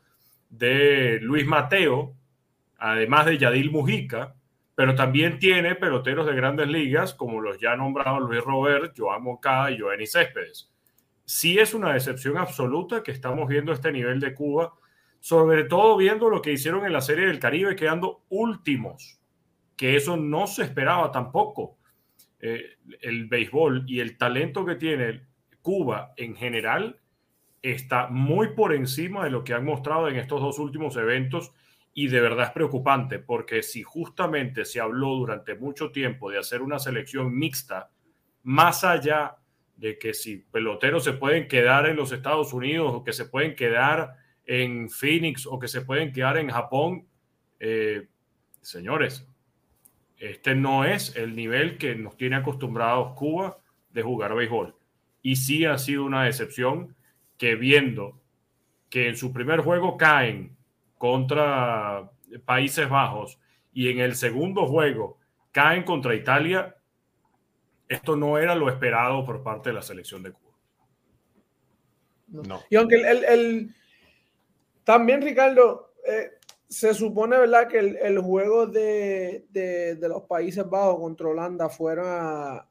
[0.49, 2.15] de Luis Mateo,
[2.77, 4.35] además de Yadil Mujica,
[4.73, 9.69] pero también tiene peloteros de grandes ligas, como los ya nombrados Luis Robert, Joan Moncada
[9.71, 10.71] y Joanny Céspedes.
[11.25, 14.75] Sí es una decepción absoluta que estamos viendo este nivel de Cuba
[15.27, 19.19] sobre todo viendo lo que hicieron en la Serie del Caribe, quedando últimos,
[19.75, 21.77] que eso no se esperaba tampoco.
[22.39, 25.27] Eh, el béisbol y el talento que tiene
[25.61, 27.01] Cuba en general
[27.61, 31.51] está muy por encima de lo que han mostrado en estos dos últimos eventos
[31.93, 36.61] y de verdad es preocupante porque si justamente se habló durante mucho tiempo de hacer
[36.61, 37.91] una selección mixta,
[38.43, 39.35] más allá
[39.75, 43.57] de que si peloteros se pueden quedar en los Estados Unidos o que se pueden
[43.57, 47.05] quedar en Phoenix o que se pueden quedar en Japón,
[47.59, 48.07] eh,
[48.61, 49.27] señores,
[50.17, 53.59] este no es el nivel que nos tiene acostumbrados Cuba
[53.91, 54.73] de jugar béisbol.
[55.21, 56.95] Y sí ha sido una decepción
[57.37, 58.19] que viendo
[58.89, 60.55] que en su primer juego caen
[60.97, 62.09] contra
[62.45, 63.37] Países Bajos
[63.73, 65.19] y en el segundo juego
[65.51, 66.75] caen contra Italia,
[67.89, 70.53] esto no era lo esperado por parte de la selección de Cuba.
[72.27, 72.61] No.
[72.69, 73.73] Y aunque el
[74.87, 76.31] también, Ricardo, eh,
[76.69, 79.45] se supone, ¿verdad?, que el, juego de,
[79.99, 82.65] los Países Bajos contra Holanda fuera.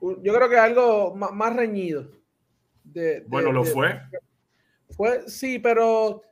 [0.00, 2.08] Yo creo que algo más, reñido.
[3.28, 4.00] bueno, lo fue.
[4.90, 6.22] Fue, sí, pero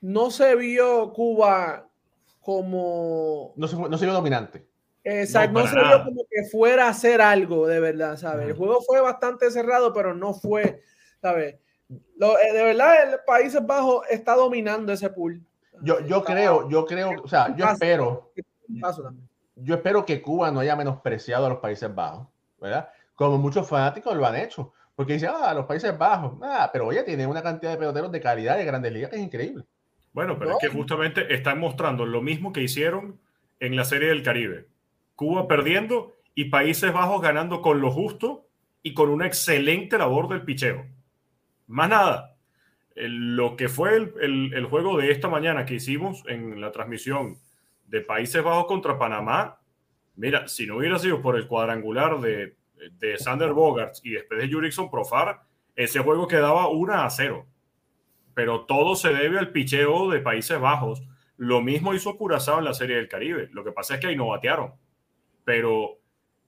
[0.00, 1.88] no se vio Cuba
[2.40, 3.52] como.
[3.54, 4.66] No se, no se vio dominante.
[5.04, 8.48] Exacto, no, se vio como que fuera a hacer algo de verdad, ¿sabes?
[8.48, 10.82] El juego fue bastante cerrado, pero no fue,
[11.22, 11.60] ¿sabes?
[11.90, 15.40] Eh, de verdad, el Países Bajos está dominando ese pool.
[15.82, 18.32] Yo, yo creo, yo creo, o sea, yo espero.
[19.56, 22.28] Yo espero que Cuba no haya menospreciado a los Países Bajos,
[22.60, 22.90] ¿verdad?
[23.14, 24.72] Como muchos fanáticos lo han hecho.
[24.94, 28.20] Porque dicen, ah, los Países Bajos, ah, pero oye, tiene una cantidad de peloteros de
[28.20, 29.64] calidad de grandes ligas que es increíble.
[30.12, 33.20] Bueno, pero es que justamente están mostrando lo mismo que hicieron
[33.60, 34.66] en la Serie del Caribe.
[35.14, 38.46] Cuba perdiendo y Países Bajos ganando con lo justo
[38.82, 40.86] y con una excelente labor del picheo.
[41.68, 42.34] Más nada.
[42.96, 47.38] lo que fue el, juego de esta mañana que hicimos en la transmisión
[47.86, 49.60] de Países Bajos contra Panamá,
[50.16, 52.56] mira, si no hubiera sido por el cuadrangular de,
[52.98, 55.42] de Sander Bogarts y después de Jurickson Profar,
[55.76, 57.46] ese juego quedaba 1 a 0.
[58.34, 61.02] Pero todo se debe al picheo de Países Bajos.
[61.36, 63.48] Lo mismo hizo Curazao en la Serie del Caribe.
[63.52, 64.72] Lo que pasa es que ahí no batearon.
[65.44, 65.97] Pero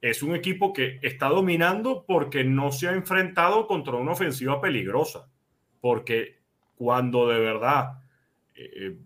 [0.01, 5.29] es un equipo que está dominando porque no se ha enfrentado contra una ofensiva peligrosa.
[5.81, 6.39] Porque
[6.77, 7.99] cuando de verdad
[8.55, 8.97] eh,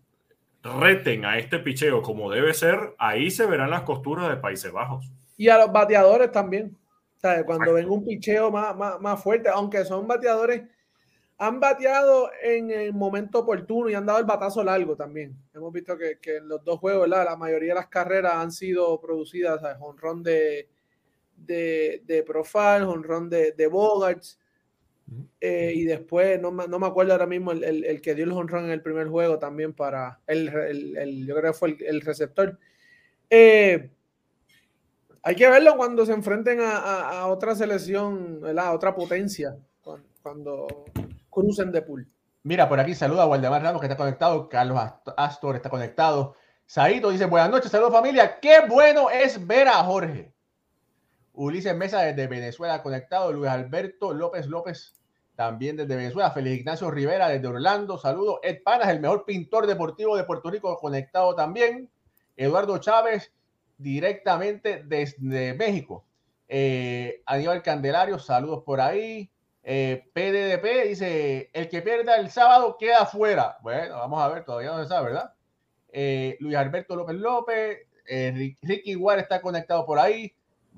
[0.62, 5.10] reten a este picheo como debe ser, ahí se verán las costuras de Países Bajos.
[5.36, 6.76] Y a los bateadores también.
[7.46, 10.62] cuando venga un picheo más, más, fuerte, aunque son bateadores,
[11.38, 15.36] han bateado en el momento oportuno y han dado el batazo largo también.
[15.52, 19.64] Hemos visto que, en los dos juegos, la mayoría de las carreras han sido producidas,
[19.64, 20.68] a honrón de,
[21.46, 24.38] de, de Profile, honrón de, de Bogarts.
[25.40, 28.64] Eh, y después, no, no, me acuerdo ahora mismo, el, el, que dio el honrón
[28.64, 32.58] en el primer juego también para el, el yo creo que fue el, receptor.
[33.28, 33.90] Eh,
[35.22, 39.56] hay que verlo cuando se enfrenten a, a, otra selección, a otra potencia,
[40.22, 40.66] cuando,
[41.30, 42.08] crucen de pool.
[42.42, 44.78] Mira, por aquí saluda a Waldemar Ramos que está conectado, Carlos
[45.16, 46.34] Astor está conectado.
[46.66, 50.33] Saito dice, buenas noches, saludos familia, qué bueno es ver a Jorge.
[51.34, 54.94] Ulises Mesa desde Venezuela conectado, Luis Alberto López López
[55.34, 58.38] también desde Venezuela, Félix Ignacio Rivera desde Orlando, saludos.
[58.42, 61.90] Ed Panas, el mejor pintor deportivo de Puerto Rico conectado también.
[62.36, 63.32] Eduardo Chávez
[63.76, 66.04] directamente desde México.
[66.48, 69.28] Eh, Aníbal Candelario, saludos por ahí.
[69.64, 73.56] Eh, PDDP dice, el que pierda el sábado queda fuera.
[73.62, 75.32] Bueno, vamos a ver, todavía no se sabe, ¿verdad?
[75.90, 80.32] Eh, Luis Alberto López López, eh, Ricky Igual está conectado por ahí.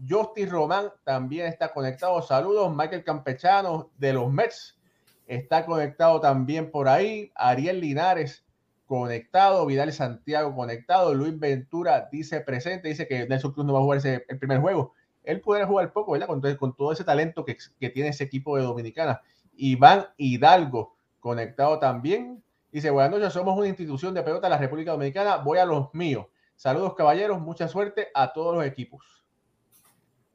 [0.08, 2.20] Justin Román también está conectado.
[2.22, 2.74] Saludos.
[2.74, 4.78] Michael Campechano de los Mets
[5.26, 7.32] está conectado también por ahí.
[7.34, 8.44] Ariel Linares
[8.86, 9.66] conectado.
[9.66, 11.14] Vidal Santiago conectado.
[11.14, 12.88] Luis Ventura dice presente.
[12.88, 14.92] Dice que Nelson Cruz no va a jugar ese, el primer juego
[15.26, 16.28] él puede jugar poco, ¿verdad?
[16.28, 19.20] Con, con todo ese talento que, que, tiene ese equipo de Dominicana.
[19.56, 22.42] Iván Hidalgo, conectado también.
[22.70, 25.92] Dice, buenas noches, somos una institución de pelota de la República Dominicana, voy a los
[25.94, 26.26] míos.
[26.54, 29.25] Saludos caballeros, mucha suerte a todos los equipos.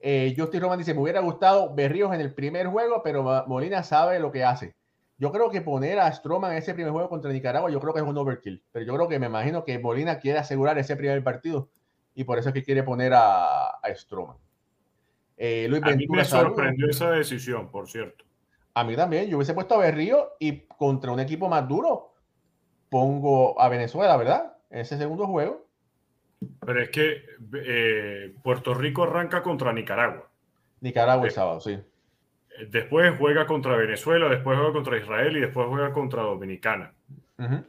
[0.01, 4.19] Eh, Justin Roman dice, me hubiera gustado Berríos en el primer juego, pero Molina sabe
[4.19, 4.75] lo que hace.
[5.17, 7.99] Yo creo que poner a Stroman en ese primer juego contra Nicaragua, yo creo que
[7.99, 8.63] es un overkill.
[8.71, 11.69] Pero yo creo que me imagino que Molina quiere asegurar ese primer partido
[12.15, 14.37] y por eso es que quiere poner a, a Stroman.
[15.37, 18.25] Eh, Luis a mí me sorprendió esa decisión, por cierto.
[18.73, 19.27] A mí también.
[19.27, 22.13] Yo hubiese puesto a Berrío y contra un equipo más duro
[22.89, 24.57] pongo a Venezuela, ¿verdad?
[24.69, 25.65] En ese segundo juego.
[26.65, 27.23] Pero es que
[27.54, 30.30] eh, Puerto Rico arranca contra Nicaragua.
[30.82, 31.77] Nicaragua el sábado, sí.
[32.69, 36.93] Después juega contra Venezuela, después juega contra Israel y después juega contra Dominicana.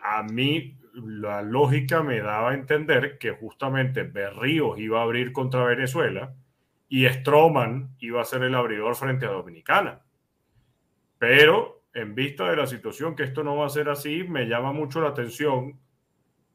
[0.03, 5.65] A mí la lógica me daba a entender que justamente Berríos iba a abrir contra
[5.65, 6.35] Venezuela
[6.89, 10.03] y Stroman iba a ser el abridor frente a Dominicana.
[11.19, 14.73] Pero en vista de la situación que esto no va a ser así, me llama
[14.73, 15.79] mucho la atención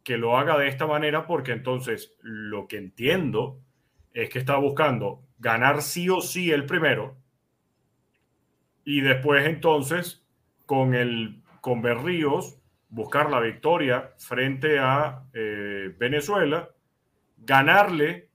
[0.08, 3.60] que lo haga de esta manera porque entonces lo que entiendo
[4.14, 7.18] es que está buscando ganar sí o sí el primero
[8.86, 10.26] y después entonces
[10.66, 16.70] con el con Berríos buscar la victoria frente a eh, Venezuela,
[17.36, 18.30] ganarle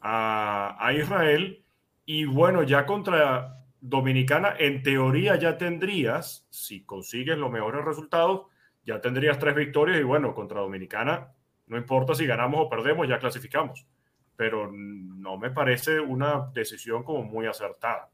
[0.00, 1.62] a, Israel
[2.04, 8.49] y bueno, ya contra Dominicana, en teoría ya tendrías, si consigues los mejores resultados,
[8.90, 11.32] ya tendrías tres victorias y bueno, contra Dominicana,
[11.66, 13.86] no importa si ganamos o perdemos, ya clasificamos.
[14.34, 18.10] Pero no me parece una decisión como muy acertada.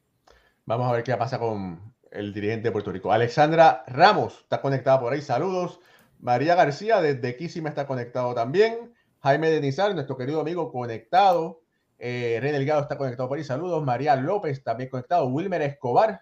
[0.67, 3.11] Vamos a ver qué pasa con el dirigente de Puerto Rico.
[3.11, 5.81] Alexandra Ramos está conectada por ahí, saludos.
[6.21, 8.93] María García desde me está conectado también.
[9.21, 11.63] Jaime Denizar, nuestro querido amigo, conectado.
[11.99, 13.45] Eh, Rey Delgado está conectado por ahí.
[13.45, 13.83] Saludos.
[13.83, 15.27] María López también conectado.
[15.29, 16.21] Wilmer Escobar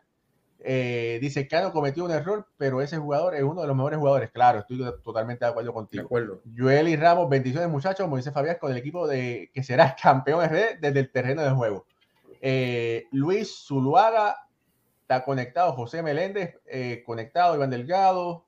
[0.66, 3.98] eh, dice que no cometió un error, pero ese jugador es uno de los mejores
[3.98, 4.30] jugadores.
[4.30, 6.04] Claro, estoy totalmente de acuerdo contigo.
[6.04, 6.40] De acuerdo.
[6.56, 8.08] Joel y Ramos, bendiciones muchachos.
[8.08, 11.84] Moisés Fabián con el equipo de que será campeón RD desde el terreno de juego.
[12.40, 14.36] Eh, Luis Zuluaga
[15.02, 15.74] está conectado.
[15.74, 17.54] José Meléndez eh, conectado.
[17.54, 18.46] Iván Delgado.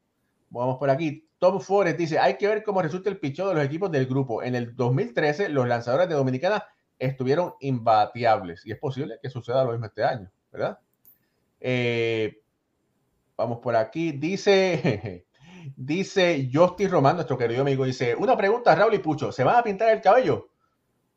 [0.48, 1.28] Vamos por aquí.
[1.38, 4.42] Tom Forest dice, hay que ver cómo resulta el pichón de los equipos del grupo.
[4.42, 6.64] En el 2013, los lanzadores de Dominicana
[6.98, 10.78] estuvieron imbateables y es posible que suceda lo mismo este año, ¿verdad?
[11.60, 12.42] Eh,
[13.36, 15.26] vamos por aquí, dice,
[15.76, 19.62] dice Justin Román, nuestro querido amigo, dice, una pregunta, Raúl y Pucho, ¿se van a
[19.62, 20.50] pintar el cabello?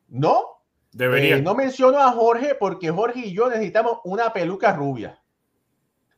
[0.07, 1.37] No, debería.
[1.37, 5.21] Eh, no menciono a Jorge porque Jorge y yo necesitamos una peluca rubia.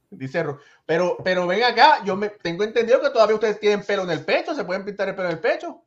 [0.10, 0.44] Dice,
[0.86, 4.26] pero, pero ven acá, yo me tengo entendido que todavía ustedes tienen pelo en el
[4.26, 5.84] pecho, se pueden pintar el pelo en el pecho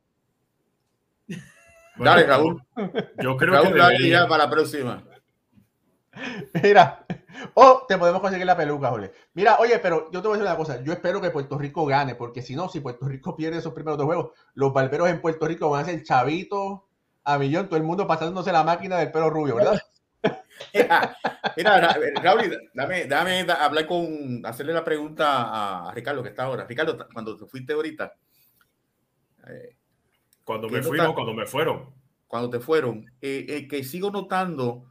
[1.97, 2.61] dale, Raúl.
[3.21, 5.03] Yo creo que dale ya para la próxima.
[6.61, 7.04] Mira,
[7.53, 9.11] o te podemos conseguir la peluca, Jorge.
[9.33, 10.83] Mira, oye, pero yo te voy a decir una cosa.
[10.83, 13.97] Yo espero que Puerto Rico gane, porque si no, si Puerto Rico pierde esos primeros
[13.97, 16.81] dos juegos, los barberos en Puerto Rico van a ser chavitos
[17.23, 19.81] a millón, todo el mundo pasándose la máquina del pelo rubio, ¿verdad?
[21.57, 26.65] Mira, Raúl, dame, dame hablar con, hacerle la pregunta a Ricardo que está ahora.
[26.65, 28.13] Ricardo, cuando te fuiste ahorita,
[29.47, 29.75] eh,
[30.43, 31.93] cuando me fui, no, cuando me fueron.
[32.27, 33.05] Cuando te fueron.
[33.21, 34.85] Eh, eh, que sigo notando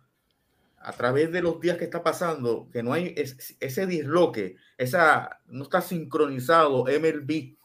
[0.84, 5.64] a través de los días que está pasando que no hay ese disloque, esa, no
[5.64, 7.56] está sincronizado MLB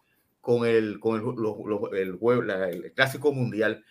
[0.42, 3.84] con el, con el, el, clásico mundial.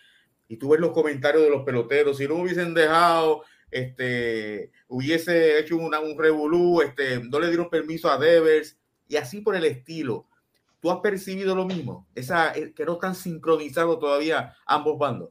[0.47, 5.77] Y tú ves los comentarios de los peloteros, si no hubiesen dejado, este, hubiese hecho
[5.77, 10.27] una, un revolú, este, no le dieron permiso a Devers, y así por el estilo.
[10.79, 12.07] ¿Tú has percibido lo mismo?
[12.15, 15.29] Esa, eh, que no están sincronizados todavía ambos bandos.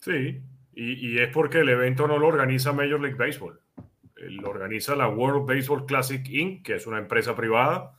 [0.00, 0.40] Sí,
[0.76, 3.60] y, es porque el evento no lo organiza Major League Baseball.
[4.16, 7.92] Lo organiza la World Baseball Classic Inc., que es una empresa privada.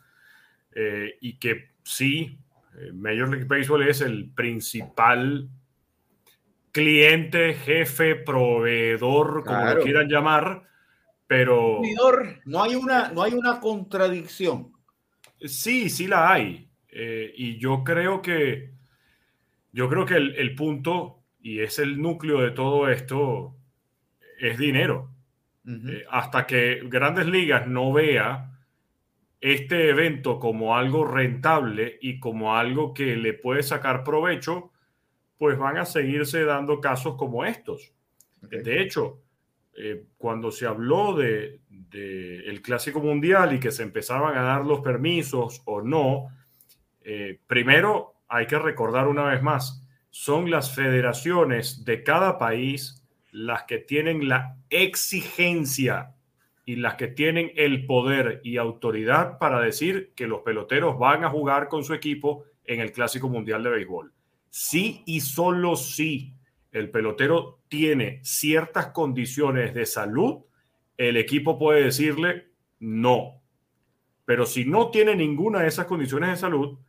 [0.78, 2.38] eh, y que sí,
[2.78, 5.48] eh, Major League Baseball es el principal
[6.72, 9.78] cliente, jefe, proveedor, como Claro.
[9.80, 10.64] lo quieran llamar,
[11.28, 11.82] pero
[12.46, 14.74] No hay una, no hay una contradicción.
[15.40, 16.70] sí, sí la hay.
[16.90, 18.72] Eh, y yo creo que
[19.72, 23.56] yo creo que el, el punto, y es el núcleo de todo esto,
[24.40, 25.12] es dinero.
[25.68, 28.52] Eh, hasta que Grandes Ligas no vea
[29.40, 34.72] este evento como algo rentable y como algo que le puede sacar provecho,
[35.38, 37.94] pues van a seguirse dando casos como estos.
[38.42, 39.22] De hecho,
[39.78, 44.66] eh, cuando se habló de, de el Clásico Mundial y que se empezaban a dar
[44.66, 46.26] los permisos o no,
[47.02, 49.85] eh, primero hay que recordar una vez más,
[50.18, 53.04] son las federaciones de cada país
[53.34, 56.16] las que tienen la exigencia
[56.64, 61.30] y las que tienen el poder y autoridad para decir que los peloteros van a
[61.30, 64.14] jugar con su equipo en el Clásico Mundial de Béisbol.
[64.50, 66.34] Sí y solo si
[66.72, 70.46] el pelotero tiene ciertas condiciones de salud,
[70.96, 73.42] el equipo puede decirle no.
[74.24, 76.80] Pero si no tiene ninguna de esas condiciones de salud,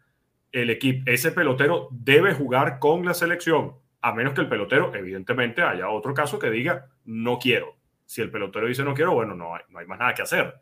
[0.56, 5.62] el equipo, ese pelotero debe jugar con la selección, a menos que el pelotero, evidentemente,
[5.62, 7.76] haya otro caso que diga no quiero.
[8.06, 10.54] Si el pelotero dice no quiero, bueno, no hay, no hay más nada que hacer.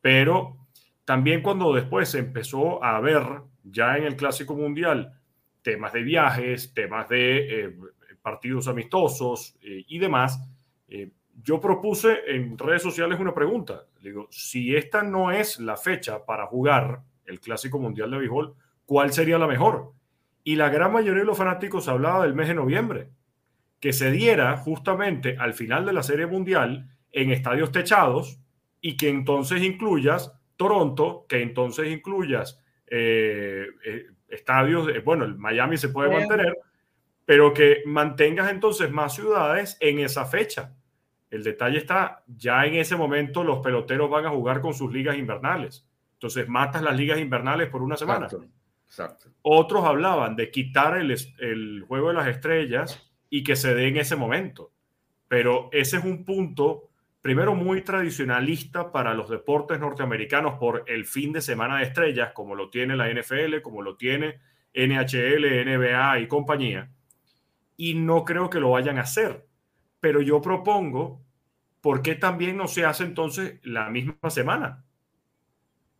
[0.00, 0.56] Pero
[1.04, 3.22] también cuando después se empezó a ver
[3.62, 5.12] ya en el Clásico Mundial
[5.62, 7.76] temas de viajes, temas de eh,
[8.22, 10.42] partidos amistosos eh, y demás,
[10.88, 11.12] eh,
[11.42, 13.84] yo propuse en redes sociales una pregunta.
[14.02, 18.54] Digo, si esta no es la fecha para jugar el Clásico Mundial de Béisbol,
[18.90, 19.92] ¿cuál sería la mejor?
[20.42, 23.08] Y la gran mayoría de los fanáticos hablaba del mes de noviembre,
[23.78, 28.40] que se diera justamente al final de la Serie Mundial en estadios techados
[28.80, 35.76] y que entonces incluyas Toronto, que entonces incluyas eh, eh, estadios, de- bueno, el Miami
[35.76, 36.58] se puede mantener,
[37.24, 40.74] pero que mantengas entonces más ciudades en esa fecha.
[41.30, 45.16] El detalle está, ya en ese momento los peloteros van a jugar con sus ligas
[45.16, 45.86] invernales.
[46.14, 48.26] Entonces matas las ligas invernales por una semana.
[48.26, 48.59] Exacto.
[49.42, 54.16] Otros hablaban de quitar el, juego de las estrellas y que se dé en ese
[54.16, 54.72] momento.
[55.28, 61.32] Pero ese es un punto, primero, muy tradicionalista para los deportes norteamericanos por el fin
[61.32, 64.40] de semana de estrellas, como lo tiene la NFL, como lo tiene
[64.74, 66.90] NHL, NBA y compañía.
[67.76, 69.46] Y no creo que lo vayan a hacer.
[70.00, 71.22] Pero yo propongo,
[71.80, 74.84] ¿por qué también no se hace entonces la misma semana?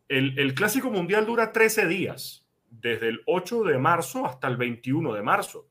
[0.09, 2.40] El, el Clásico Mundial dura 13 días,
[2.71, 5.67] desde el 8 de marzo hasta el 21 de marzo.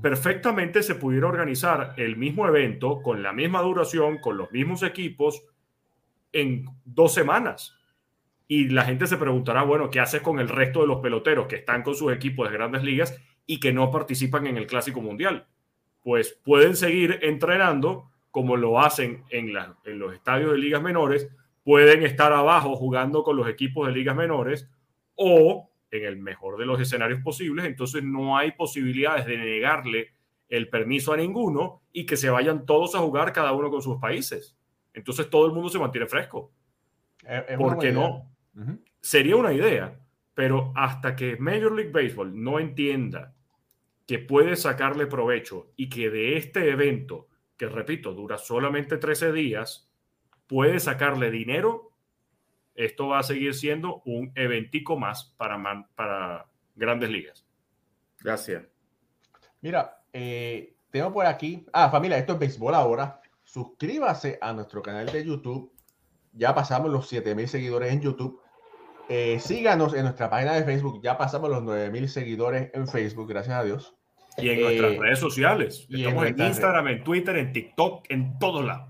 [0.00, 5.42] Perfectamente se pudiera organizar el mismo evento con la misma duración, con los mismos equipos,
[6.32, 7.76] en dos semanas.
[8.46, 11.56] Y la gente se preguntará, bueno, ¿qué haces con el resto de los peloteros que
[11.56, 15.46] están con sus equipos de grandes ligas y que no participan en el Clásico Mundial?
[16.02, 21.28] Pues pueden seguir entrenando como lo hacen en, la- en los estadios de ligas menores,
[21.64, 24.70] pueden estar abajo jugando con los equipos de ligas menores
[25.16, 30.12] o en el mejor de los escenarios posibles, entonces no hay posibilidades de negarle
[30.48, 33.98] el permiso a ninguno y que se vayan todos a jugar cada uno con sus
[34.00, 34.56] países.
[34.94, 36.52] Entonces todo el mundo se mantiene fresco.
[37.24, 38.30] Es- es ¿Por qué no?
[39.00, 39.98] Sería una idea,
[40.34, 43.34] pero hasta que Major League Baseball no entienda
[44.06, 49.88] que puede sacarle provecho y que de este evento, que repito, dura solamente 13 días,
[50.48, 51.89] puede sacarle dinero,
[52.74, 57.44] esto va a seguir siendo un eventico más para, man- para grandes ligas.
[58.20, 58.64] Gracias.
[59.60, 61.64] Mira, eh, tengo por aquí.
[61.72, 63.20] Ah, familia, esto es béisbol ahora.
[63.44, 65.72] Suscríbase a nuestro canal de YouTube.
[66.32, 68.40] Ya pasamos los 7000 seguidores en YouTube.
[69.08, 71.00] Eh, síganos en nuestra página de Facebook.
[71.02, 73.96] Ya pasamos los 9000 seguidores en Facebook, gracias a Dios.
[74.38, 75.86] Y en Eh, nuestras redes sociales.
[75.88, 78.89] y en Estamos en, nuestras Instagram, en Twitter, en TikTok, en todos lados.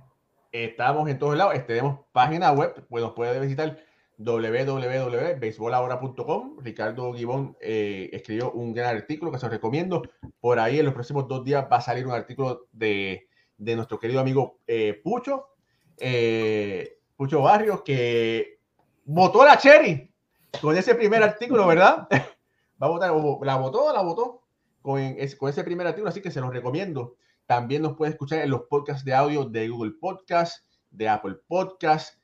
[0.52, 1.54] Estamos en todos lados.
[1.66, 2.86] Tenemos página web.
[2.88, 3.78] Pues nos puede visitar
[4.18, 6.58] www.beisbolahora.com.
[6.60, 10.02] Ricardo Gibón eh, escribió un gran artículo que se los recomiendo.
[10.40, 13.98] Por ahí en los próximos dos días va a salir un artículo de, de nuestro
[13.98, 15.50] querido amigo eh, Pucho,
[15.98, 18.58] eh, Pucho Barrios, que
[19.04, 20.12] votó la Cherry
[20.60, 22.08] con ese primer artículo, ¿verdad?
[22.82, 23.10] Va a votar,
[23.42, 24.42] la votó, la votó
[24.80, 27.16] con, con ese primer artículo, así que se los recomiendo.
[27.50, 32.14] También nos puede escuchar en los podcasts de audio de Google Podcast, de Apple Podcast,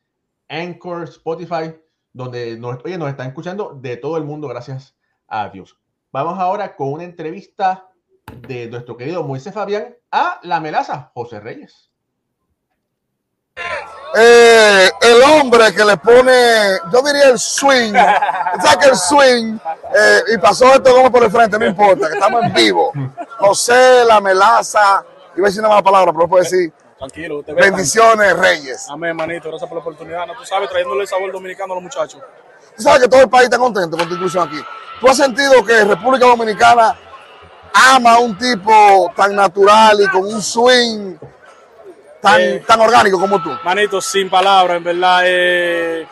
[0.49, 1.74] Anchor, Spotify,
[2.12, 4.95] donde nos, oye, nos están escuchando de todo el mundo, gracias
[5.27, 5.77] a Dios.
[6.12, 7.89] Vamos ahora con una entrevista
[8.47, 11.91] de nuestro querido Moisés Fabián a la melaza José Reyes.
[14.16, 17.93] eh, el hombre que le pone, yo diría el swing,
[18.62, 19.59] ¿sabes que el swing?
[19.93, 22.93] eh, y pasó esto como por el frente, no importa, que estamos en vivo.
[23.39, 25.05] José, la melaza,
[25.37, 26.72] iba a decir una mala palabra, pero puedo decir.
[26.99, 27.53] Tranquilo, te.
[27.53, 28.87] Bendiciones, Reyes.
[28.89, 29.49] Amén, manito.
[29.49, 30.26] Gracias por la oportunidad.
[30.26, 32.20] No, tú sabes, trayéndole el sabor dominicano a los muchachos.
[32.76, 34.59] Tú sabes que todo el país está contento con tu inclusión aquí.
[35.01, 36.97] ¿Tú has sentido que República Dominicana
[37.95, 41.16] ama a un tipo tan natural y con un swing
[42.20, 43.51] tan, Eh, tan orgánico como tú?
[43.62, 45.20] Manito, sin palabras, en verdad.
[45.24, 46.07] eh,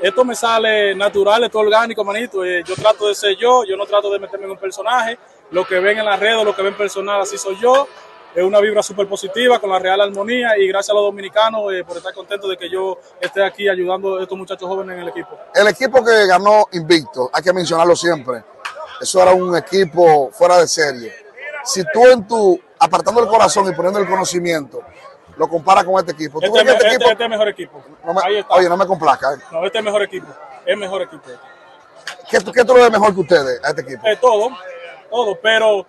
[0.00, 2.44] esto me sale natural, esto es orgánico, manito.
[2.44, 5.18] eh, yo trato de ser yo, yo no trato de meterme en un personaje.
[5.50, 7.88] Lo que ven en las redes, lo que ven personal, así soy yo.
[8.34, 11.82] Es una vibra súper positiva con la Real Armonía y gracias a los dominicanos eh,
[11.84, 15.08] por estar contentos de que yo esté aquí ayudando a estos muchachos jóvenes en el
[15.08, 15.36] equipo.
[15.54, 18.44] El equipo que ganó invicto, hay que mencionarlo siempre,
[19.00, 21.12] eso era un equipo fuera de serie.
[21.64, 24.82] Si tú en tu, apartando el corazón y poniendo el conocimiento,
[25.36, 27.82] lo comparas con este equipo, ¿tú Este, este este- equipo, este es mejor equipo.
[28.04, 28.54] no me- Ahí está.
[28.54, 29.38] oye, no me complazca, ¿eh?
[29.50, 30.26] No, este es mejor equipo.
[30.66, 31.24] Es mejor equipo.
[32.30, 34.06] ¿Qué, qué tú lo ves mejor que ustedes a este equipo?
[34.06, 34.50] Eh, todo,
[35.10, 35.86] todo, pero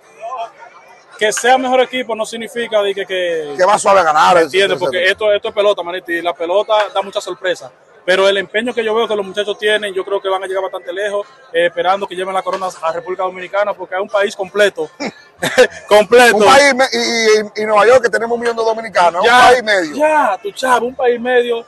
[1.19, 4.37] que sea mejor equipo no significa de que, que, Que va suave a ganar.
[4.37, 4.75] Etcétera.
[4.79, 7.69] Porque esto, esto es pelota, manito, y la pelota da mucha sorpresa.
[8.05, 10.47] Pero el empeño que yo veo que los muchachos tienen, yo creo que van a
[10.47, 14.07] llegar bastante lejos, eh, esperando que lleven la corona a República Dominicana, porque es un
[14.07, 14.89] país completo.
[15.87, 16.37] completo.
[16.37, 19.63] Un país y, y- y Nueva York que tenemos un millón de dominicanos, un país
[19.63, 19.95] medio.
[19.95, 21.65] Ya, tu chavo, un país medio,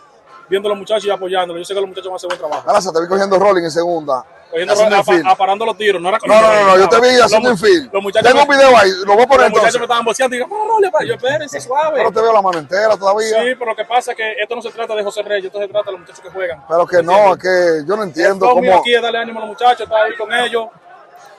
[0.49, 1.61] viendo a los muchachos y apoyándolos.
[1.61, 2.63] Yo sé que los muchachos van a hacer buen trabajo.
[2.67, 4.25] Gracias, te vi cogiendo rolling en segunda.
[4.53, 5.27] Apa- infield.
[5.27, 6.01] aparando los tiros.
[6.01, 7.49] No, era No, no, no, yo te vi haciendo.
[7.49, 9.79] Los muchachos Tengo un video ahí, lo voy a poner Los muchachos entonces.
[9.79, 11.93] me estaban boceando y digo, "No, no, no, yo espérense, suave.
[11.99, 13.41] Pero te veo la mano entera todavía.
[13.41, 15.59] Sí, pero lo que pasa es que esto no se trata de José Reyes, esto
[15.59, 16.63] se trata de los muchachos que juegan.
[16.67, 18.77] Pero que no, es que yo no entiendo cómo.
[18.77, 20.67] aquí es darle ánimo a los muchachos, estar ahí con ellos,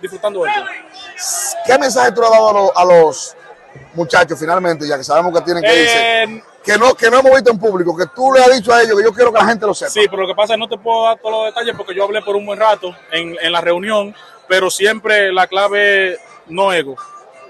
[0.00, 0.68] disfrutando de ellos.
[1.66, 3.36] ¿Qué mensaje tú le has dado a los, a los
[3.94, 6.44] muchachos finalmente, ya que sabemos que tienen que irse?
[6.64, 8.96] Que no, que no hemos visto en público, que tú le has dicho a ellos
[8.96, 9.90] que yo quiero que la gente lo sepa.
[9.90, 11.94] sí, pero lo que pasa es que no te puedo dar todos los detalles porque
[11.94, 14.14] yo hablé por un buen rato en, en la reunión,
[14.48, 16.96] pero siempre la clave no ego.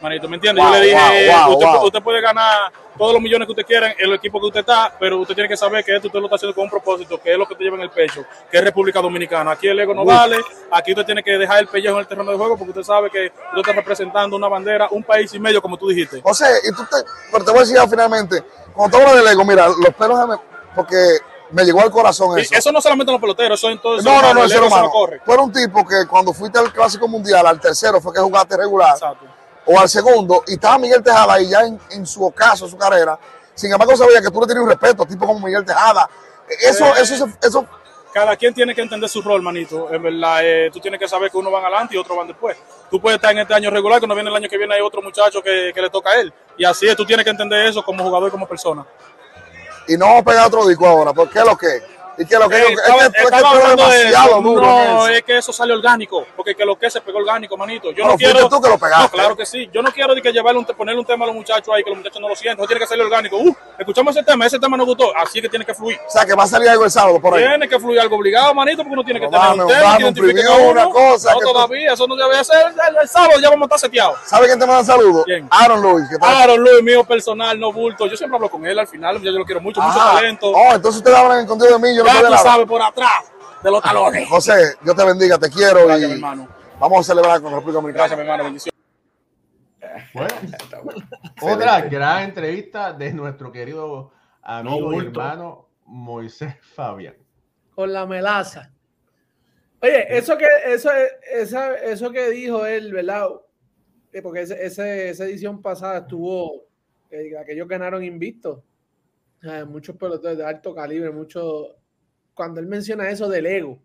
[0.03, 0.65] Manito, ¿me entiendes?
[0.65, 3.93] Wow, yo le dije, wow, wow, usted, puede ganar todos los millones que usted quiera
[3.93, 6.27] en el equipo que usted está, pero usted tiene que saber que esto usted lo
[6.27, 8.59] está haciendo con un propósito, que es lo que te lleva en el pecho, que
[8.59, 9.53] es República Dominicana.
[9.53, 10.09] Aquí el ego no Uf.
[10.09, 10.39] vale,
[10.73, 13.11] aquí usted tiene que dejar el pellejo en el terreno de juego porque usted sabe
[13.11, 16.21] que usted está representando una bandera, un país y medio, como tú dijiste.
[16.21, 16.97] José, y tú te,
[17.31, 18.43] pero te voy a decir ya finalmente,
[18.75, 20.37] cuando tú hablas del ego, mira, los pelos, me-
[20.75, 21.19] porque
[21.51, 22.55] me llegó al corazón Y eso.
[22.55, 24.63] eso no solamente en los peloteros, eso en todo el No, no, no, el ser
[24.63, 24.89] humano.
[24.91, 25.21] corre.
[25.25, 28.57] Tú eres un tipo que cuando fuiste al Clásico Mundial, al tercero fue que jugaste
[28.57, 29.27] regular, Exacto.
[29.67, 33.19] o al segundo, y estaba Miguel Tejada ahí ya en, en su ocaso, su carrera.
[33.55, 36.09] Sin embargo, sabía que tú le tenías un respeto a tipos como Miguel Tejada.
[36.61, 36.93] Eso, Eh.
[37.01, 37.67] eso, eso, eso,
[38.13, 39.93] cada quien tiene que entender su rol, manito.
[39.93, 42.57] En verdad, eh, tú tienes que saber que uno van adelante y otros van después.
[42.91, 45.01] Tú puedes estar en este año regular, cuando viene el año que viene hay otro
[45.01, 46.33] muchacho que, le toca a él.
[46.59, 48.87] Y así es, tú tienes que entender eso como jugador y como persona.
[49.89, 52.02] y no vamos pegar otro disco ahora, porque es lo que.
[52.19, 52.57] ¿Y qué es lo que?
[52.57, 56.55] Eh, es que, estaba- es que de duro No, es que eso sale orgánico, porque
[56.55, 57.91] que lo que se pegó orgánico, manito.
[57.91, 58.49] Yo Bueno, no quiero.
[58.49, 59.03] tú que lo pegaste.
[59.17, 59.69] No, claro que sí.
[59.73, 61.91] Yo no quiero de que llevarle un, ponerle un tema a los muchachos ahí que
[61.91, 62.59] los muchachos no lo sienten.
[62.63, 63.37] Eso tiene que salir orgánico.
[63.37, 65.17] Uh, escuchamos ese tema, ese tema nos gustó.
[65.17, 65.99] Así que tiene que fluir.
[66.07, 67.45] O sea, que va a salir algo el sábado por ahí.
[67.47, 69.99] Tiene que fluir algo obligado, manito, porque uno tiene que No, tener dame- un tema
[69.99, 72.67] que un preview, una cosa No, que tú- todavía, eso no debe ser.
[72.89, 74.19] El, el sábado ya vamos a estar seteados.
[74.27, 75.25] ¿Sabe quién te manda saludos?
[75.25, 75.49] ¿Quién?
[75.51, 76.05] Aaron Luis.
[76.09, 78.07] Que Aaron Luis, mío personal, no bulto.
[78.07, 80.51] Yo siempre hablo con él al final, yo lo quiero mucho, mucho talento.
[80.51, 83.33] Oh, entonces ustedes hablan en contigo de mí, yo ya tú sabes, por atrás
[83.63, 84.29] de los talones.
[84.29, 86.49] José, Dios te bendiga, te quiero Gracias, mi y hermano.
[86.79, 88.17] vamos a celebrar con la República Gracias, Dominicana.
[88.17, 88.45] mi hermano.
[88.45, 88.73] Bendiciones.
[90.15, 97.17] Bueno, otra gran entrevista de nuestro querido amigo No, y hermano Moisés Fabián.
[97.75, 98.71] con la melaza.
[99.81, 100.91] Oye, eso que, eso,
[101.33, 103.29] esa, eso que dijo él, ¿verdad?
[104.13, 106.67] Eh, Porque ese, ese- esa edición pasada estuvo,
[107.11, 108.61] eh, aquellos ganaron invictos.
[109.43, 111.67] Eh, muchos peloteros de alto calibre, muchos.
[112.35, 113.81] Cuando él menciona eso del ego,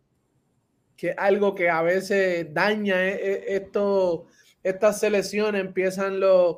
[0.96, 4.26] que es algo que a veces daña eh, eh, esto,
[4.64, 6.58] estas selecciones, empiezan los.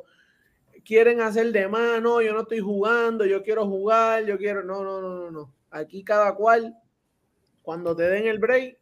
[0.85, 4.63] Quieren hacer de más, no, yo no estoy jugando, yo quiero jugar, yo quiero.
[4.63, 5.53] No, no, no, no, no.
[5.69, 6.75] Aquí cada cual
[7.61, 8.79] cuando te den el break,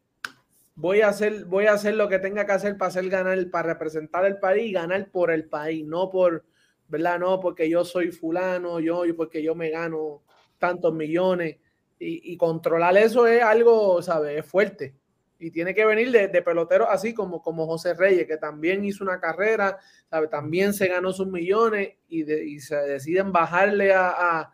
[0.75, 3.73] voy a hacer, voy a hacer lo que tenga que hacer para hacer ganar, para
[3.73, 6.45] representar el país y ganar por el país, no por,
[6.87, 7.19] ¿verdad?
[7.19, 10.23] No porque yo soy fulano, yo porque yo me gano
[10.59, 11.57] tantos millones.
[11.99, 14.39] Y, y controlar eso es algo, ¿sabes?
[14.39, 14.95] Es fuerte.
[15.39, 19.19] Y tiene que venir de, peloteros así como, como José Reyes, que también hizo una
[19.19, 19.77] carrera,
[20.09, 20.27] ¿sabe?
[20.27, 24.51] También se ganó sus millones y, se deciden bajarle a,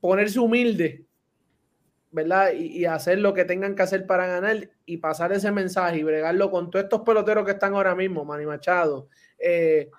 [0.00, 1.04] ponerse humilde
[2.10, 2.52] ¿verdad?
[2.54, 6.02] Y, y hacer lo que tengan que hacer para ganar y pasar ese mensaje y
[6.02, 9.08] bregarlo con todos estos peloteros que están ahora mismo, Manny Machado,
[9.38, 9.90] eh,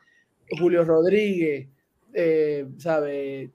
[0.59, 1.69] Julio Rodríguez,
[2.13, 3.51] eh, ¿sabe?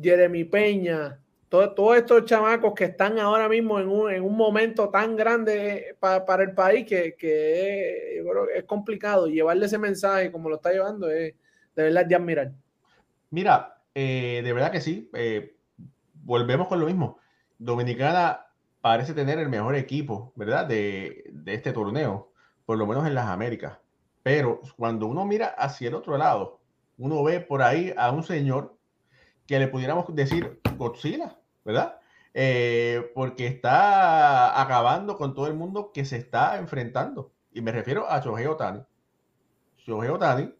[0.00, 5.16] Jeremy Peña, todos estos chamacos que están ahora mismo en un, en un momento tan
[5.16, 8.22] grande para el país que, que
[8.54, 9.26] es, complicado.
[9.26, 11.34] Llevarle ese mensaje como lo está llevando es
[11.74, 12.52] de verdad de admirar.
[13.30, 15.10] Mira, eh, de verdad que sí.
[15.14, 15.56] Eh,
[16.22, 17.18] volvemos con lo mismo.
[17.58, 18.46] Dominicana
[18.80, 20.66] parece tener el mejor equipo, ¿verdad?
[20.66, 22.32] De, de este torneo,
[22.66, 23.78] por lo menos en las Américas.
[24.22, 26.60] Pero cuando uno mira hacia el otro lado,
[26.98, 28.76] uno ve por ahí a un señor
[29.46, 31.37] que le pudiéramos decir Godzilla,
[31.68, 32.00] ¿verdad?
[32.32, 37.30] Eh, porque está acabando con todo el mundo que se está enfrentando.
[37.52, 38.80] Y me refiero a Shohei Otani.
[39.76, 40.54] Shohei Otani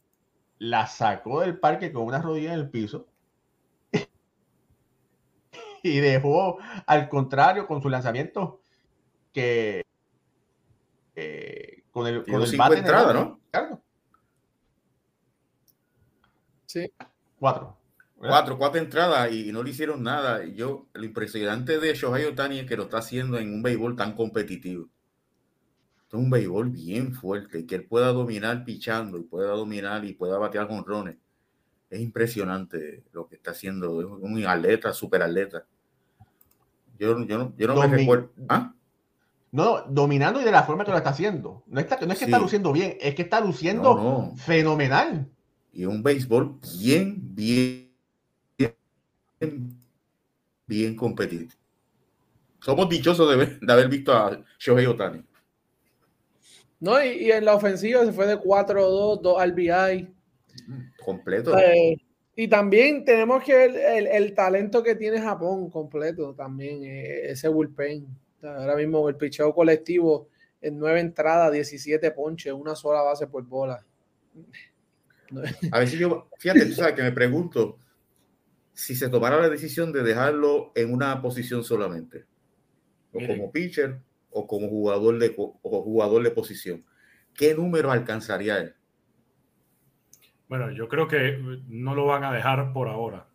[0.59, 3.06] la sacó del parque con una rodilla en el piso
[5.82, 8.61] y dejó al contrario con su lanzamiento
[9.32, 9.86] que
[11.16, 13.40] eh, con el, con el bate entrada, ¿no?
[16.66, 16.92] Sí.
[17.38, 17.78] Cuatro.
[18.19, 20.45] Cuatro, cuatro entradas y no le hicieron nada.
[20.45, 24.14] Yo, lo impresionante de Shohei Otani es que lo está haciendo en un béisbol tan
[24.14, 24.89] competitivo.
[26.09, 30.37] Es un béisbol bien fuerte, que él pueda dominar pichando y pueda dominar y pueda
[30.39, 31.16] batear con rones.
[31.91, 34.01] Es impresionante lo que está haciendo.
[34.01, 35.64] Es un atleta, super atleta.
[36.99, 38.31] Yo, yo, yo no me recuerdo.
[38.49, 38.75] ¿Ah?
[39.53, 41.62] No, dominando y de la forma que lo está haciendo.
[41.66, 45.29] No, está, no es que está luciendo bien, es que está luciendo fenomenal.
[45.73, 47.88] Y un béisbol bien, bien,
[50.66, 51.51] bien, competitivo.
[52.61, 55.22] Somos dichosos de, de haber visto a Shohei Otani.
[56.80, 60.09] No, y, en la ofensiva se fue de 4-2, 2 RBI.
[61.05, 61.57] Completo.
[61.59, 61.97] Eh,
[62.36, 68.07] y también tenemos que ver el, talento que tiene Japón completo también, eh, ese bullpen.
[68.43, 70.28] Ahora mismo el picheo colectivo
[70.61, 73.84] en nueve entradas, 17 ponches, una sola base por bola.
[75.72, 77.78] A ver si yo, fíjate, tú sabes que me pregunto
[78.79, 82.26] si se tomara la decisión de dejarlo en una posición solamente,
[83.12, 83.99] o como pitcher
[84.31, 86.85] o como jugador de, o jugador de posición,
[87.35, 88.76] ¿qué número alcanzaría él?
[90.49, 93.26] Bueno, yo creo que no lo van a dejar por ahora.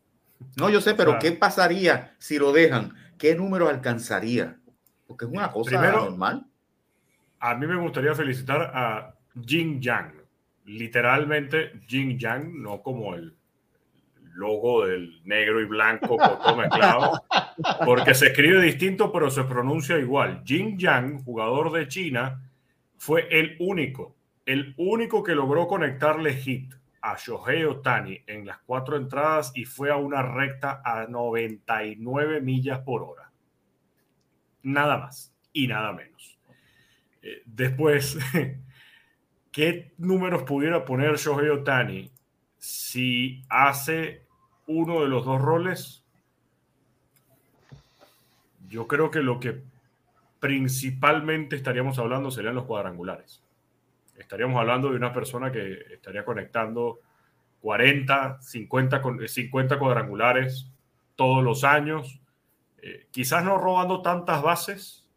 [0.55, 2.95] No, yo sé, pero ¿qué pasaría si lo dejan?
[3.17, 4.61] ¿Qué número alcanzaría?
[5.05, 6.47] Porque es una cosa normal.
[7.39, 9.13] A mí me gustaría felicitar a
[9.45, 10.23] Jin Yang.
[10.63, 13.35] Literalmente Jin Yang, no como el
[14.33, 17.23] logo del negro y blanco todo mezclado,
[17.85, 20.41] porque se escribe distinto, pero se pronuncia igual.
[20.45, 22.41] Jin Yang, jugador de China,
[22.97, 24.15] fue el único,
[24.45, 29.91] el único que logró conectarle hit a Shohei Otani en las cuatro entradas y fue
[29.91, 33.31] a una recta a 99 millas por hora.
[34.63, 36.39] Nada más y nada menos.
[37.21, 38.17] Eh, después,
[39.51, 42.12] ¿qué números pudiera poner Shohei Otani
[42.63, 44.25] si hace
[44.67, 46.03] uno de los dos roles?
[48.69, 49.61] Yo creo que lo que
[50.39, 53.43] principalmente estaríamos hablando serían los cuadrangulares
[54.17, 56.99] estaríamos hablando de una persona que estaría conectando
[57.61, 60.69] 40, 50, 50 cuadrangulares
[61.15, 62.19] todos los años.
[62.81, 65.07] Eh, quizás no robando tantas bases,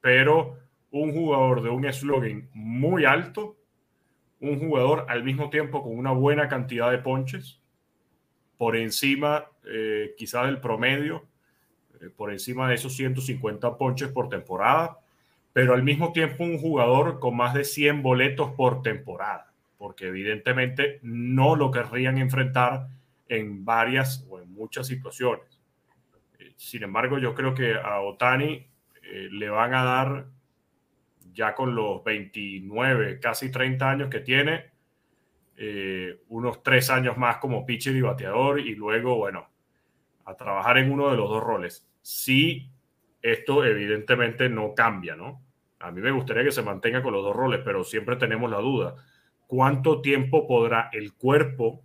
[0.00, 0.58] pero
[0.90, 3.56] un jugador de un slogan muy alto,
[4.40, 7.60] un jugador al mismo tiempo con una buena cantidad de ponches,
[8.56, 11.26] por encima eh, quizás del promedio,
[12.00, 14.98] eh, por encima de esos 150 ponches por temporada
[15.52, 21.00] pero al mismo tiempo un jugador con más de 100 boletos por temporada, porque evidentemente
[21.02, 22.88] no lo querrían enfrentar
[23.28, 25.60] en varias o en muchas situaciones.
[26.38, 28.66] Eh, sin embargo, yo creo que a Otani
[29.02, 30.26] eh, le van a dar,
[31.40, 34.66] ya con los 29, casi 30 años que tiene,
[35.56, 39.48] eh, unos tres años más como pitcher y bateador y luego, bueno,
[40.26, 41.88] a trabajar en uno de los dos roles.
[42.02, 42.70] Sí
[43.22, 45.42] esto evidentemente no cambia, ¿no?
[45.78, 48.58] A mí me gustaría que se mantenga con los dos roles, pero siempre tenemos la
[48.58, 48.96] duda.
[49.46, 51.82] ¿Cuánto tiempo podrá el cuerpo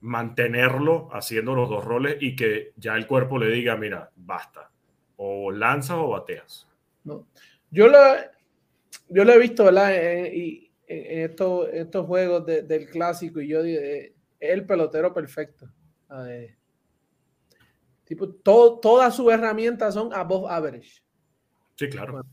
[0.00, 4.70] mantenerlo haciendo los dos roles y que ya el cuerpo le diga, mira, basta,
[5.16, 6.68] o lanzas o bateas?
[7.04, 7.26] No.
[7.70, 7.98] Yo, lo,
[9.08, 9.94] yo lo he visto, ¿verdad?
[9.94, 15.70] En, estos, estos juegos del clásico y yo digo, eh, el pelotero perfecto.
[18.04, 21.00] Tipo, todas sus herramientas son above average.
[21.76, 22.24] Sí, claro.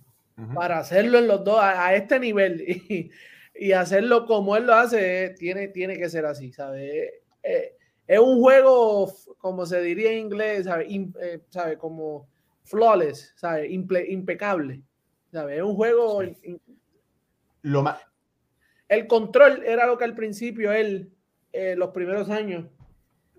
[0.55, 2.63] Para hacerlo en los dos a, este nivel
[3.55, 7.11] y, hacerlo como él lo hace, tiene, tiene que ser así, ¿sabes?
[7.43, 7.75] Eh,
[8.07, 10.87] es un juego, como se diría en inglés, ¿sabes?
[10.89, 11.77] Eh, ¿sabe?
[11.77, 12.27] Como
[12.63, 13.69] flawless, ¿sabes?
[13.71, 14.83] impecable, ¿sabes?
[15.31, 16.21] Es un juego...
[17.61, 17.99] Lo más...
[18.87, 21.11] El control era lo que al principio él,
[21.51, 22.65] eh, los primeros años,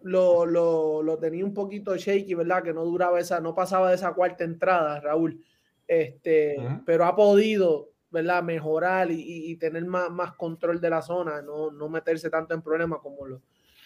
[0.03, 2.62] lo, lo, lo, tenía un poquito shaky, ¿verdad?
[2.62, 5.43] Que no duraba esa, no pasaba de esa cuarta entrada, Raúl.
[5.86, 8.43] Este, pero ha podido, ¿verdad?
[8.43, 12.62] Mejorar y, y, tener más, más, control de la zona, no, no meterse tanto en
[12.62, 13.41] problemas como lo,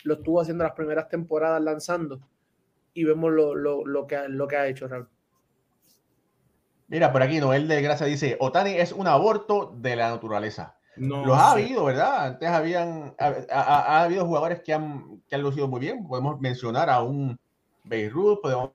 [0.04, 2.20] lo, estuvo haciendo las primeras temporadas lanzando.
[2.92, 5.08] Y vemos lo, lo, lo, que, lo que ha hecho, Raúl.
[6.92, 10.76] Mira, por aquí Noel de Gracia dice, Otani es un aborto de la naturaleza.
[10.96, 12.26] No Los ha habido, ¿verdad?
[12.26, 16.06] Antes habían, ha, ha, ha, habido jugadores que han, que han lucido muy bien.
[16.06, 17.40] Podemos mencionar a un
[17.82, 18.72] Beirut, podemos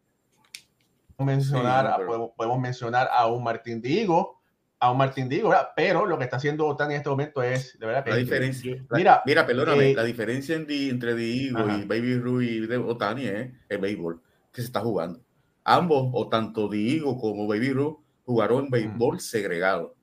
[1.20, 2.08] mencionar, sí, pero...
[2.08, 4.42] podemos, podemos, mencionar a un Martín Digo,
[4.80, 5.70] a un Martín Digo, ¿verdad?
[5.76, 8.84] Pero lo que está haciendo Otani en este momento es, de verdad, la diferencia.
[8.90, 11.78] Mira, mira, perdóname, eh, la diferencia en di, entre Digo ajá.
[11.78, 14.20] y Baby Ruth y Otani es el béisbol
[14.52, 15.20] que se está jugando.
[15.64, 19.22] Ambos, o tanto Digo como Baby Ruth, jugaron béisbol uh -huh.
[19.22, 19.96] segregado.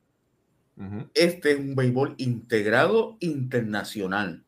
[0.77, 1.11] Uh -huh.
[1.15, 4.43] Este es un béisbol integrado internacional.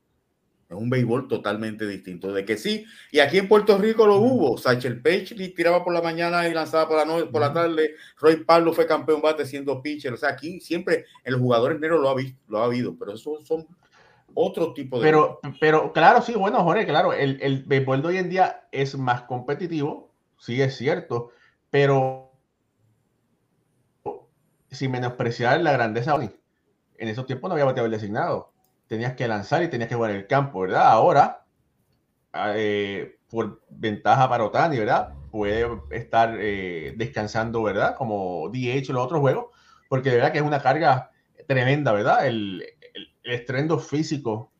[0.69, 2.33] Es un béisbol totalmente distinto.
[2.33, 4.33] De que sí, y aquí en Puerto Rico lo uh -huh.
[4.33, 4.59] hubo.
[4.59, 7.95] Satchel Page tiraba por la mañana y lanzaba por la, noche, por la tarde.
[8.19, 10.15] Roy Pablo fue campeón bate siendo pitcher.
[10.15, 13.39] O sea, aquí siempre el jugador negro lo ha, visto, lo ha habido, pero eso
[13.45, 13.67] son
[14.33, 15.05] otro tipo de.
[15.05, 18.97] Pero, pero claro, sí, bueno, Jorge, claro, el, el béisbol de hoy en día es
[18.97, 21.31] más competitivo, sí es cierto,
[21.71, 22.26] pero
[24.77, 26.31] sin menospreciar la grandeza de
[26.99, 28.53] En esos tiempos no había bateador designado.
[28.87, 30.87] Tenías que lanzar y tenías que jugar en el campo, ¿verdad?
[30.87, 31.45] Ahora,
[32.55, 35.15] eh, por ventaja para Otani, ¿verdad?
[35.31, 37.97] Puede estar eh, descansando, ¿verdad?
[37.97, 39.47] Como DH en los otros juegos,
[39.89, 41.11] porque de verdad que es una carga
[41.49, 42.27] tremenda, ¿verdad?
[42.27, 42.65] El,
[42.95, 44.53] el, el estrendo físico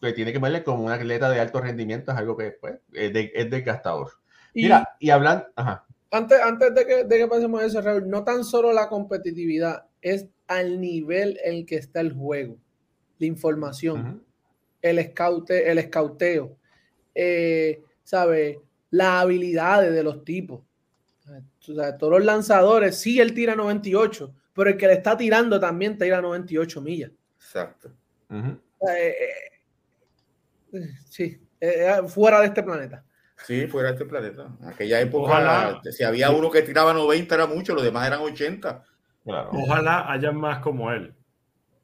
[0.00, 3.12] que tiene que verle como un atleta de alto rendimiento es algo que pues, es,
[3.12, 4.12] de, es desgastador.
[4.54, 8.08] Mira, y, y hablan, ajá antes, antes de, que, de que pasemos a eso, Raúl,
[8.08, 12.58] no tan solo la competitividad, es al nivel en el que está el juego,
[13.18, 14.20] la información, uh -huh.
[14.82, 16.56] el, escaute, el escauteo,
[17.14, 18.60] eh, ¿sabe?
[18.90, 20.62] Las habilidades de los tipos.
[21.68, 25.60] O sea, todos los lanzadores, sí, él tira 98, pero el que le está tirando
[25.60, 27.12] también tira 98 millas.
[27.36, 27.92] Exacto.
[28.28, 28.60] Uh -huh.
[28.88, 29.14] eh,
[30.72, 33.04] eh, sí, eh, fuera de este planeta.
[33.44, 34.48] Sí, fuera de este planeta.
[34.60, 35.80] En aquella época, Ojalá.
[35.90, 38.84] si había uno que tiraba 90 era mucho, los demás eran 80.
[39.24, 39.50] Claro.
[39.52, 41.14] Ojalá haya más como él.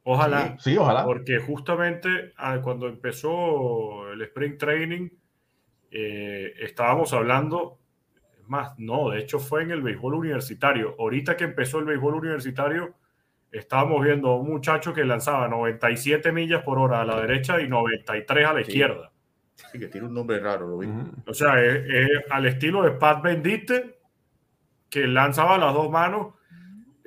[0.05, 0.57] Ojalá.
[0.59, 1.05] Sí, sí, ojalá.
[1.05, 5.09] Porque justamente ah, cuando empezó el Spring Training,
[5.91, 7.79] eh, estábamos hablando,
[8.47, 10.95] más, no, de hecho fue en el béisbol universitario.
[10.99, 12.95] Ahorita que empezó el béisbol universitario,
[13.51, 17.69] estábamos viendo a un muchacho que lanzaba 97 millas por hora a la derecha y
[17.69, 18.71] 93 a la sí.
[18.71, 19.11] izquierda.
[19.57, 20.89] Sí, que tiene un nombre raro, lo vi.
[21.27, 23.99] O sea, es, es, al estilo de Pat Bendite,
[24.91, 26.35] que lanzaba las dos manos.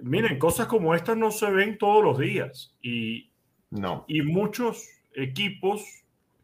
[0.01, 2.75] Miren, cosas como estas no se ven todos los días.
[2.81, 3.31] Y,
[3.69, 4.03] no.
[4.07, 5.83] y muchos equipos,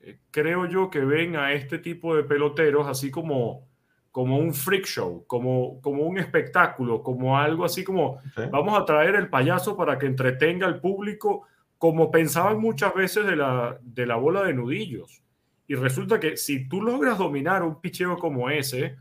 [0.02, 3.68] eh, creo yo, que ven a este tipo de peloteros así como,
[4.12, 8.44] como un freak show, como, como un espectáculo, como algo así como sí.
[8.52, 11.48] vamos a traer el payaso para que entretenga al público,
[11.80, 15.25] como pensaban muchas veces de la, de la bola de nudillos
[15.68, 18.98] y resulta que si tú logras dominar un picheo como ese,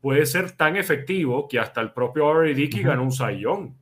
[0.00, 2.54] puede ser tan efectivo que hasta el propio R.A.
[2.54, 2.88] Dickey uh -huh.
[2.88, 3.76] ganó un sayón.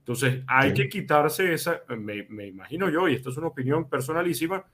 [0.00, 0.74] Entonces hay sí.
[0.74, 4.64] que quitarse esa, me, me, imagino yo, y esto es una opinión personalísima,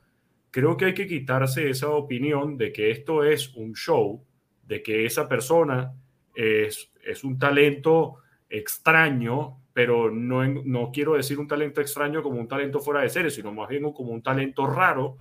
[0.50, 4.22] creo que hay que quitarse esa opinión de que esto es un show,
[4.66, 5.94] de que esa persona
[6.34, 8.16] es, es un talento
[8.50, 13.30] extraño, pero no, no quiero decir un talento extraño como un talento fuera de serie,
[13.30, 15.16] sino más bien como un talento raro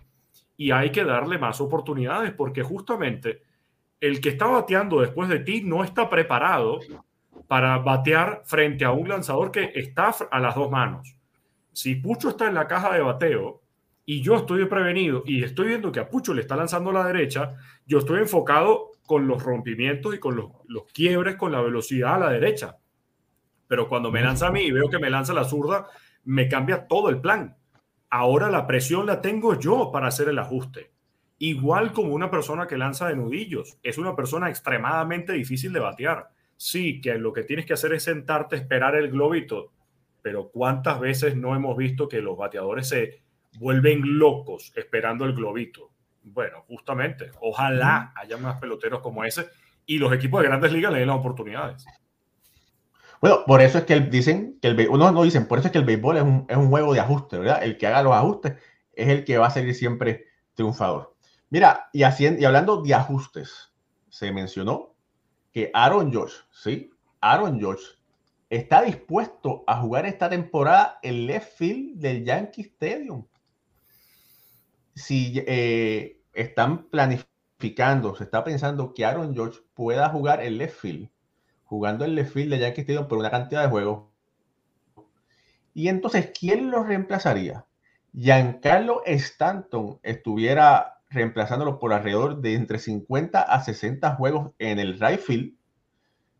[0.61, 3.41] y hay que darle más oportunidades porque justamente
[3.99, 6.79] el que está bateando después de ti no está preparado
[7.47, 11.17] para batear frente a un lanzador que está a las dos manos.
[11.71, 13.63] Si Pucho está en la caja de bateo
[14.05, 17.07] y yo estoy prevenido y estoy viendo que a Pucho le está lanzando a la
[17.07, 17.55] derecha,
[17.87, 22.19] yo estoy enfocado con los rompimientos y con los, los quiebres con la velocidad a
[22.19, 22.77] la derecha.
[23.67, 25.87] Pero cuando me lanza a mí y veo que me lanza la zurda,
[26.23, 27.57] me cambia todo el plan
[28.11, 30.91] ahora la presión la tengo yo para hacer el ajuste.
[31.39, 36.29] Igual como una persona que lanza de nudillos, es una persona extremadamente difícil de batear.
[36.55, 39.71] Sí, que lo que tienes que hacer es sentarte, esperar el globito,
[40.21, 43.23] pero ¿cuántas veces no hemos visto que los bateadores se
[43.57, 45.89] vuelven locos esperando el globito?
[46.21, 49.47] Bueno, justamente, ojalá haya más peloteros como ese
[49.87, 51.85] y los equipos de grandes ligas le den las oportunidades.
[53.21, 55.77] Bueno, por eso es que dicen que el uno no dicen, por eso es que
[55.77, 57.63] el béisbol es un, es un juego de ajuste, ¿verdad?
[57.63, 58.55] El que haga los ajustes
[58.93, 61.15] es el que va a salir siempre triunfador.
[61.49, 63.71] Mira, y, haciendo, y hablando de ajustes,
[64.09, 64.95] se mencionó
[65.51, 66.91] que Aaron George, ¿sí?
[67.21, 67.83] Aaron George
[68.49, 73.27] está dispuesto a jugar esta temporada en left field del Yankee Stadium.
[74.95, 80.79] Si eh, están planificando planificando, se está pensando que Aaron George pueda jugar el left
[80.79, 81.09] field,
[81.71, 84.03] jugando el left field de Yankee Stadium por una cantidad de juegos.
[85.73, 87.65] Y entonces, ¿quién lo reemplazaría?
[88.13, 95.21] Giancarlo Stanton estuviera reemplazándolo por alrededor de entre 50 a 60 juegos en el right
[95.21, 95.53] field.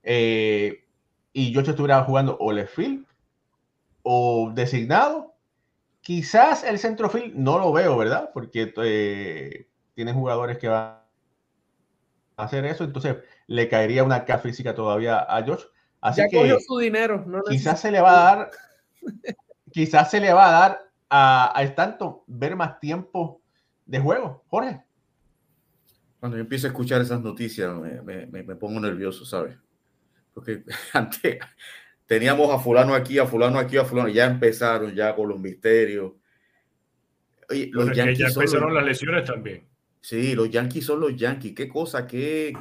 [0.03, 0.83] Eh,
[1.31, 3.05] y George estuviera jugando o left field
[4.03, 5.33] o designado.
[6.01, 8.31] Quizás el centrofield no lo veo, ¿verdad?
[8.33, 11.00] Porque eh, tiene jugadores que van
[12.43, 13.17] hacer eso, entonces
[13.47, 15.65] le caería una K física todavía a George.
[15.99, 17.23] Así ya que cogió su dinero.
[17.27, 18.51] No quizás se le va a dar,
[19.71, 20.79] quizás se le va a dar
[21.09, 23.41] a, a Stanton ver más tiempo
[23.85, 24.43] de juego.
[24.47, 24.81] Jorge.
[26.19, 29.57] Cuando yo empiezo a escuchar esas noticias me, me, me pongo nervioso, ¿sabes?
[30.33, 30.63] Porque
[30.93, 31.39] antes
[32.05, 36.13] teníamos a fulano aquí, a fulano aquí, a fulano, ya empezaron ya con los misterios.
[37.49, 38.75] Oye, los Yankees ya empezaron los...
[38.75, 39.70] las lesiones también.
[40.01, 41.53] Sí, los Yankees son los Yankees.
[41.55, 42.07] ¿Qué cosa?
[42.07, 42.53] ¿Qué?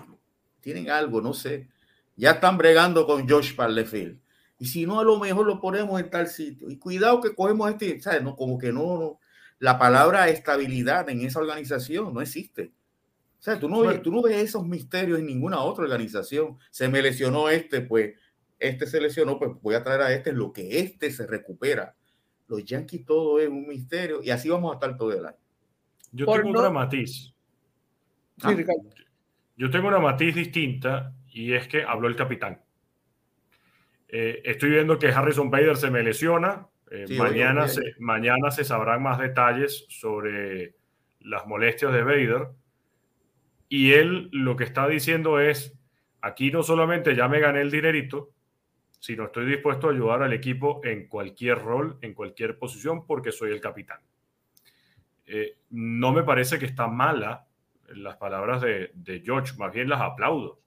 [0.61, 1.69] Tienen algo, no sé.
[2.17, 4.21] Ya están bregando con Josh Parlefield.
[4.59, 6.69] Y si no, a lo mejor lo ponemos en tal sitio.
[6.71, 8.23] Y cuidado que cogemos este, ¿sabes?
[8.23, 9.21] No, como que no, no.
[9.59, 12.73] La palabra estabilidad en esa organización no existe.
[13.39, 14.03] O sea, tú no, bueno.
[14.03, 16.59] tú no ves esos misterios en ninguna otra organización.
[16.71, 18.15] Se me lesionó este, pues
[18.59, 21.97] este se lesionó, pues voy a traer a este, lo que este se recupera.
[22.47, 25.40] Los Yankees todo es un misterio y así vamos a estar todo el año.
[26.13, 26.61] Yo Por tengo no...
[26.61, 27.35] una matiz.
[28.39, 28.57] Sí, ah.
[29.57, 32.61] Yo tengo una matiz distinta y es que habló el capitán.
[34.09, 36.67] Eh, estoy viendo que Harrison Bader se me lesiona.
[36.91, 37.69] Eh, sí, mañana.
[37.69, 40.75] Se, mañana se sabrán más detalles sobre
[41.21, 42.49] las molestias de Bader.
[43.69, 45.79] Y él lo que está diciendo es,
[46.21, 48.31] aquí no solamente ya me gané el dinerito,
[48.99, 53.53] sino estoy dispuesto a ayudar al equipo en cualquier rol, en cualquier posición, porque soy
[53.53, 54.01] el capitán.
[55.33, 57.47] Eh, no me parece que está mala
[57.95, 60.61] las palabras de, de George, más bien las aplaudo.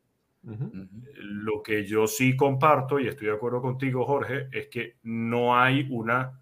[0.43, 0.89] Uh -huh.
[1.15, 5.85] Lo que yo sí comparto, y estoy de acuerdo contigo, Jorge, es que no hay
[5.89, 6.39] una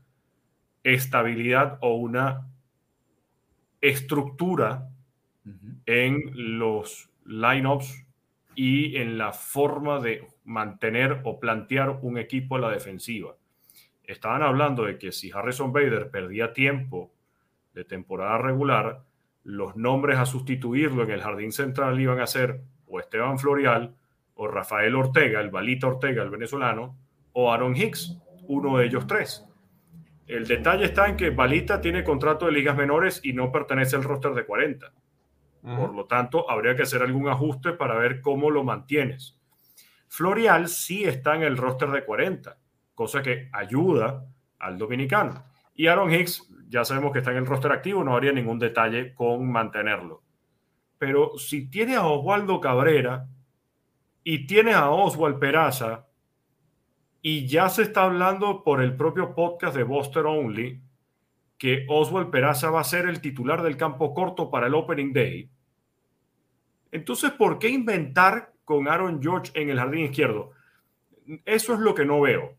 [0.83, 2.47] estabilidad o una
[3.79, 4.87] estructura
[5.45, 5.81] uh -huh.
[5.87, 8.05] en los lineups
[8.53, 13.35] y en la forma de mantener o plantear un equipo a la defensiva.
[14.03, 17.11] Estaban hablando de que si Harrison Bader perdía tiempo
[17.73, 19.03] de temporada regular,
[19.43, 23.95] los nombres a sustituirlo en el jardín central iban a ser o Esteban Florial
[24.35, 26.97] o Rafael Ortega, el Balita Ortega, el venezolano,
[27.33, 28.17] o Aaron Hicks,
[28.47, 29.45] uno de ellos tres.
[30.27, 34.03] El detalle está en que Balita tiene contrato de ligas menores y no pertenece al
[34.03, 34.93] roster de 40.
[35.63, 35.77] Uh -huh.
[35.77, 39.37] Por lo tanto, habría que hacer algún ajuste para ver cómo lo mantienes.
[40.07, 42.57] Florial sí está en el roster de 40,
[42.95, 44.25] cosa que ayuda
[44.59, 45.43] al dominicano.
[45.75, 49.13] Y Aaron Hicks, ya sabemos que está en el roster activo, no habría ningún detalle
[49.13, 50.23] con mantenerlo.
[50.97, 53.27] Pero si tiene a Oswaldo Cabrera
[54.23, 56.07] y tiene a Oswald Peraza,
[57.21, 60.81] y ya se está hablando por el propio podcast de Buster Only,
[61.57, 65.51] que Oswald Peraza va a ser el titular del campo corto para el Opening Day.
[66.91, 70.51] Entonces, ¿por qué inventar con Aaron George en el jardín izquierdo?
[71.43, 72.55] Eso es lo que no veo.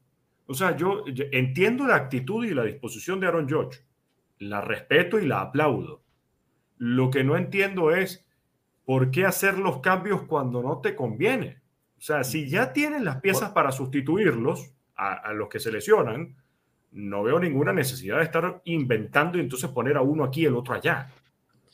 [0.47, 3.81] O sea, yo entiendo la actitud y la disposición de Aaron George.
[4.43, 6.03] La respeto y la aplaudo.
[6.79, 8.27] Lo que no entiendo es
[8.85, 11.63] por qué hacer los cambios cuando no te conviene.
[11.97, 16.37] O sea, si ya tienen las piezas para sustituirlos a, a los que se lesionan,
[16.91, 20.57] no veo ninguna necesidad de estar inventando y entonces poner a uno aquí y el
[20.57, 21.09] otro allá.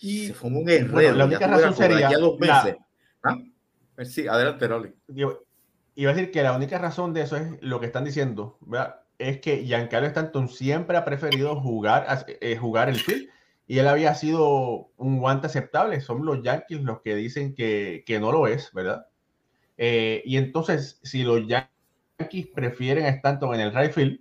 [0.01, 0.93] Y se fue un enredo.
[0.93, 2.11] Bueno, la única razón sería.
[2.11, 2.77] Dos veces.
[3.25, 3.31] La...
[3.97, 4.05] ¿Ah?
[4.05, 4.95] Sí, adelante, Rolly.
[5.95, 9.01] Iba a decir que la única razón de eso es lo que están diciendo, ¿verdad?
[9.19, 12.07] Es que Giancarlo Stanton siempre ha preferido jugar,
[12.41, 13.29] eh, jugar el field
[13.66, 16.01] y él había sido un guante aceptable.
[16.01, 19.07] Son los Yankees los que dicen que, que no lo es, ¿verdad?
[19.77, 24.21] Eh, y entonces, si los Yankees prefieren a Stanton en el right field,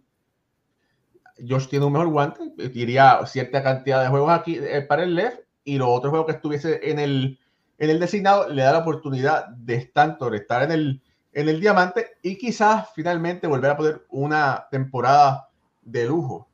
[1.47, 2.39] Josh tiene un mejor guante,
[2.73, 6.35] iría cierta cantidad de juegos aquí eh, para el left y los otros juegos que
[6.35, 7.39] estuviese en el,
[7.77, 11.01] en el designado le da la oportunidad de Stanton estar en el,
[11.37, 15.47] en el diamante y quizás finalmente volver a poder una temporada
[15.83, 16.49] de lujo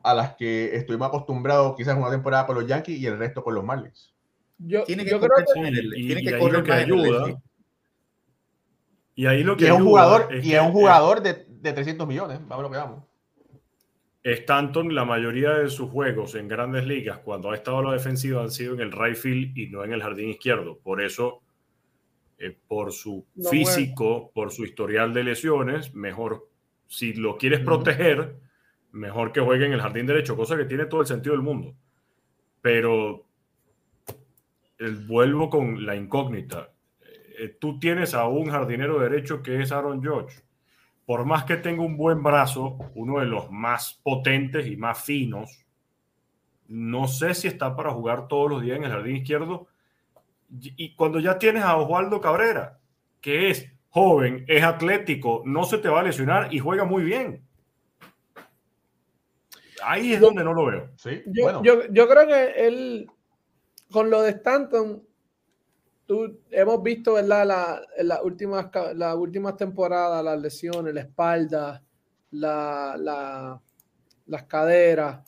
[0.00, 3.56] a las que estuvimos acostumbrados quizás una temporada con los Yankees y el resto con
[3.56, 4.14] los Marlins.
[4.58, 7.42] Yo, tiene que, yo creo que, el, y, tiene que y correr que ayuda.
[9.16, 11.72] Y ahí lo que y es un jugador, es y es un jugador de, de
[11.72, 13.04] 300 millones, vamos lo que vamos.
[14.22, 18.40] Stanton, la mayoría de sus juegos en grandes ligas, cuando ha estado a la defensiva,
[18.40, 20.78] han sido en el right field y no en el jardín izquierdo.
[20.78, 21.42] Por eso,
[22.38, 24.30] eh, por su no, físico, bueno.
[24.34, 26.48] por su historial de lesiones, mejor,
[26.86, 28.36] si lo quieres proteger,
[28.92, 31.74] mejor que juegue en el jardín derecho, cosa que tiene todo el sentido del mundo.
[32.60, 33.26] Pero
[34.78, 36.70] el, vuelvo con la incógnita.
[37.38, 40.40] Eh, tú tienes a un jardinero derecho que es Aaron George.
[41.04, 45.64] Por más que tenga un buen brazo, uno de los más potentes y más finos,
[46.68, 49.68] no sé si está para jugar todos los días en el jardín izquierdo.
[50.50, 52.78] Y cuando ya tienes a Osvaldo Cabrera,
[53.20, 57.44] que es joven, es atlético, no se te va a lesionar y juega muy bien.
[59.82, 60.90] Ahí es donde no lo veo.
[60.96, 61.22] ¿sí?
[61.26, 63.10] Yo, yo, creo que él,
[63.90, 65.02] con lo de Stanton,
[66.06, 67.46] tú, hemos visto ¿verdad?
[67.46, 71.82] La, las, últimas, las últimas temporadas, las lesiones, la espalda,
[72.30, 73.60] la, la,
[74.26, 75.20] las caderas.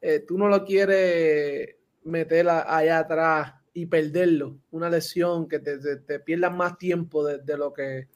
[0.00, 4.56] Eh, tú no lo quieres meter allá atrás y perderlo.
[4.70, 8.08] Una lesión que te, te, pierdas más tiempo de, lo que,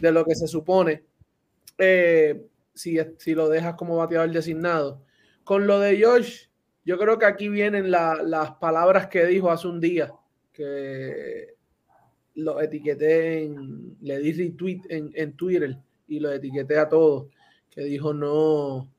[0.00, 1.04] de lo que se supone.
[1.76, 5.04] Eh, si, si lo dejas como bateador designado.
[5.44, 6.46] Con lo de Josh,
[6.84, 10.12] yo creo que aquí vienen las palabras que dijo hace un día,
[10.52, 11.54] que
[12.34, 14.56] lo etiqueté en, le di
[14.88, 17.26] en, en Twitter y lo etiqueté a todos,
[17.70, 18.90] que dijo no,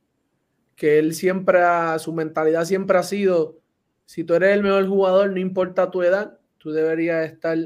[0.76, 1.60] que él siempre,
[2.00, 3.60] su mentalidad siempre ha sido,
[4.06, 7.58] si tú eres el mejor jugador, no importa tu edad, tú deberías estar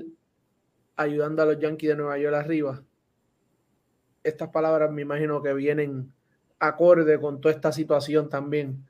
[0.96, 2.84] ayudando a los Yankees de Nueva York arriba.
[4.24, 6.12] Estas palabras me imagino que vienen
[6.60, 8.86] acorde con toda esta situación también.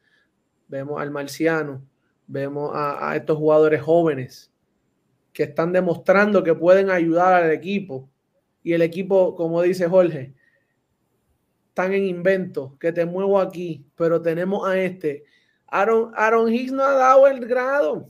[0.68, 1.82] Vemos al marciano,
[2.26, 4.52] vemos a, estos jugadores jóvenes
[5.34, 8.10] que están demostrando que pueden ayudar al equipo.
[8.64, 10.34] Y el equipo, como dice Jorge,
[11.70, 15.26] están en invento, que te muevo aquí, pero tenemos a este.
[15.68, 18.10] Aaron, Aaron Hicks no ha dado el grado.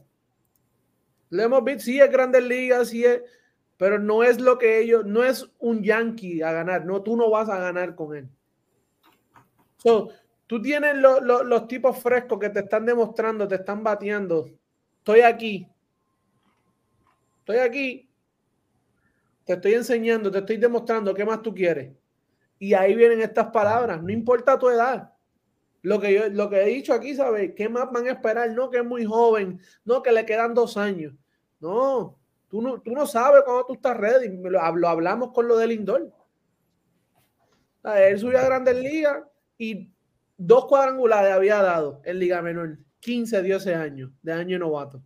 [1.29, 3.21] Le hemos visto, sí es Grandes Ligas, sí es,
[3.77, 7.29] pero no es lo que ellos, no es un Yankee a ganar, no, tú no
[7.29, 8.29] vas a ganar con él
[10.47, 14.49] tú tienes los tipos frescos que te están demostrando, te están bateando.
[14.99, 15.67] Estoy aquí.
[17.39, 18.09] Estoy aquí.
[19.45, 21.93] Te estoy enseñando, te estoy demostrando qué más tú quieres.
[22.59, 24.01] Y ahí vienen estas palabras.
[24.01, 25.13] No importa tu edad.
[25.87, 27.53] Lo que, yo, lo que he dicho aquí, ¿sabes?
[27.55, 28.51] ¿Qué más van a esperar?
[28.51, 29.61] No, que es muy joven.
[29.85, 31.13] No, que le quedan dos años.
[31.61, 32.19] No,
[32.49, 34.27] tú no, tú no sabes cuándo tú estás ready.
[34.49, 36.11] Lo, hablamos con lo del Lindor.
[37.85, 39.23] Él subió a Grandes Ligas
[39.57, 39.89] y
[40.35, 45.01] dos cuadrangulares había dado en Liga Menor, 15 dio ese año, de año novato,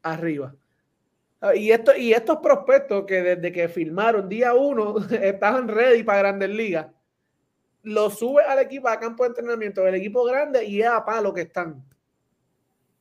[0.00, 0.54] arriba.
[1.56, 6.50] Y, esto, y estos prospectos que desde que firmaron día uno estaban ready para Grandes
[6.50, 6.86] Ligas,
[7.84, 11.32] lo sube al equipo, a campo de entrenamiento del equipo grande y es a palo
[11.32, 11.84] que están.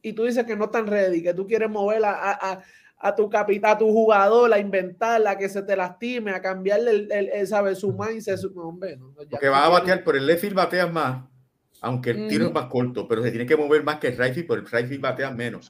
[0.02, 2.62] Y tú dices que no están ready, que tú quieres mover a,
[2.98, 7.12] a, tu capitán, a tu jugador, a inventarla, que se te lastime, a cambiarle el,
[7.12, 7.80] el, ¿sabes?
[7.80, 8.38] su mindset.
[8.38, 11.24] Su, hombre, no, que va a batear, por el left bateas más
[11.84, 14.48] aunque el tiro es más corto, pero se tiene que mover más que el right
[14.48, 15.70] pero el right batea menos.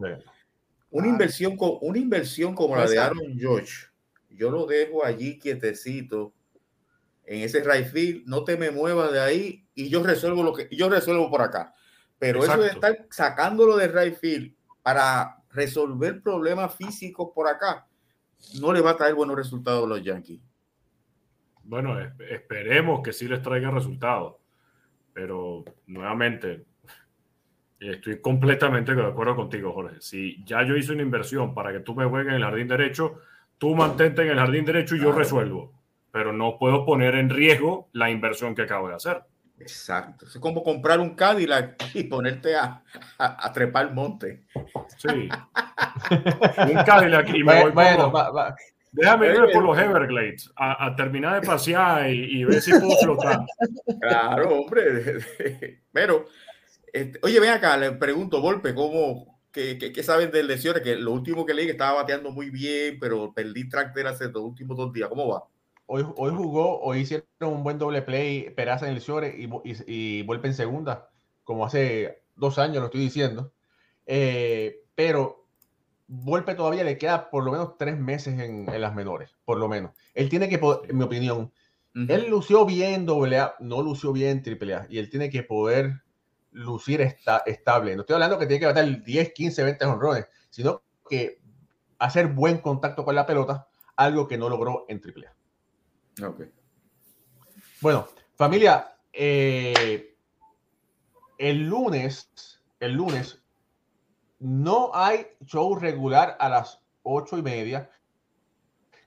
[0.92, 3.88] Una, inversión, una inversión como la de Aaron George,
[4.30, 6.32] yo lo dejo allí quietecito
[7.26, 10.68] en ese right field, no te me muevas de ahí y yo resuelvo lo que
[10.72, 11.74] yo resuelvo por acá.
[12.20, 17.88] Pero eso de estar sacándolo de right field para resolver problemas físicos por acá,
[18.60, 20.42] no le va a traer buenos resultados a los Yankees.
[21.64, 21.98] Bueno,
[22.30, 24.36] esperemos que sí les traiga resultados
[25.14, 26.66] pero nuevamente,
[27.80, 30.02] estoy completamente de acuerdo contigo, Jorge.
[30.02, 33.20] Si ya yo hice una inversión para que tú me juegues en el jardín derecho,
[33.58, 35.72] tú mantente en el jardín derecho y yo resuelvo.
[36.14, 39.24] Pero no puedo poner en riesgo la inversión que acabo de hacer.
[39.60, 40.28] Exacto.
[40.28, 42.84] Es como comprar un Cadillac y ponerte a,
[43.18, 44.46] a, trepar el monte.
[44.98, 45.08] Sí.
[46.70, 48.14] un Cadillac y me voy bueno,
[48.94, 53.40] Déjame ir por los Everglades a, terminar de pasear y, ver si puedo flotar.
[54.00, 55.18] Claro, hombre.
[55.92, 56.28] Pero,
[56.92, 60.84] este, oye, ven acá, le pregunto, Golpe, ¿cómo, qué, qué, saben de lesiones?
[60.84, 64.26] Que lo último que leí que estaba bateando muy bien, pero perdí track de hace
[64.26, 65.10] los últimos dos días.
[65.10, 65.44] ¿Cómo va?
[65.96, 70.26] Hoy, hoy jugó, hoy hicieron un buen doble play, Peraza en lesiones y, y, y
[70.28, 71.12] en segunda,
[71.44, 73.54] como hace dos años lo estoy diciendo.
[74.08, 75.46] Eh, pero
[76.08, 79.92] Volpe todavía le queda por lo menos tres meses en, las menores, por lo menos.
[80.16, 81.54] Él tiene que, en mi opinión,
[81.94, 86.02] él lució bien doble A, no lució bien triple A, y él tiene que poder
[86.50, 87.02] lucir
[87.46, 87.96] estable.
[87.96, 91.40] No estoy hablando que tiene que bater 10, 15, 20 honrones, sino que
[92.00, 95.36] hacer buen contacto con la pelota, algo que no logró en triple A.
[96.22, 96.52] Okay.
[97.82, 100.16] Bueno, familia, eh,
[101.38, 103.44] el lunes, el lunes
[104.40, 107.90] no hay show regular a las ocho y media,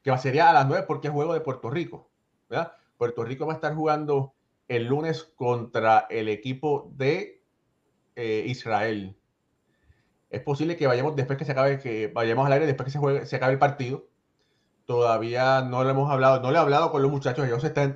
[0.02, 2.10] que sería a las nueve porque es juego de Puerto Rico.
[2.96, 4.34] Puerto Rico va a estar jugando
[4.68, 7.42] el lunes contra el equipo de
[8.16, 9.16] eh, Israel.
[10.30, 12.98] es posible que vayamos después que se acabe, que vayamos al aire después que se,
[12.98, 14.08] juegue, se acabe el partido.
[14.86, 17.92] Todavía no le hemos hablado, no le he hablado con los muchachos, ellos se están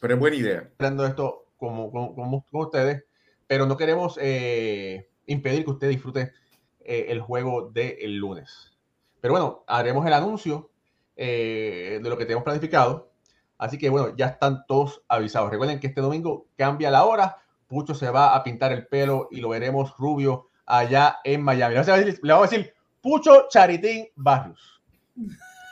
[0.00, 0.70] Pero es buena idea.
[0.78, 3.04] Esto como, como, como, ustedes,
[3.46, 6.32] pero no queremos eh, impedir que usted disfrute
[6.80, 8.72] eh, el juego del lunes.
[9.20, 10.70] Pero bueno, haremos el anuncio
[11.14, 13.10] eh, de lo que tenemos planificado.
[13.58, 15.50] Así que bueno, ya están todos avisados.
[15.50, 17.36] Recuerden que este domingo cambia la hora.
[17.66, 21.74] Pucho se va a pintar el pelo y lo veremos rubio allá en Miami.
[21.74, 24.80] Le vamos a decir, Pucho Charitín Barrios.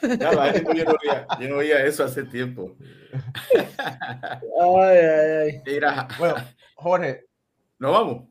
[0.03, 2.76] Ya, yo, no veía, yo no veía eso hace tiempo.
[3.53, 5.62] Ay, ay, ay.
[5.66, 6.09] Mira.
[6.18, 6.36] Bueno,
[6.74, 7.26] Jorge.
[7.78, 8.28] ¿Nos vamos?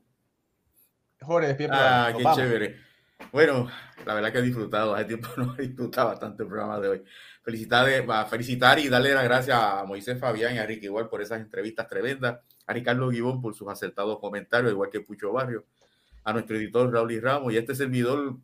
[1.20, 2.06] Jorge, despierta.
[2.06, 2.88] Ah, qué chévere.
[3.32, 3.68] Bueno,
[4.06, 7.04] la verdad que he disfrutado, hace tiempo no he disfrutado bastante el programa de hoy.
[7.42, 7.86] Felicitar,
[8.28, 11.86] felicitar y darle las gracias a Moisés Fabián y a Ricky igual por esas entrevistas
[11.86, 15.64] tremendas, a Ricardo Guibón por sus acertados comentarios, igual que Pucho Barrio,
[16.24, 18.36] a nuestro editor Raúl y Ramos y a este servidor.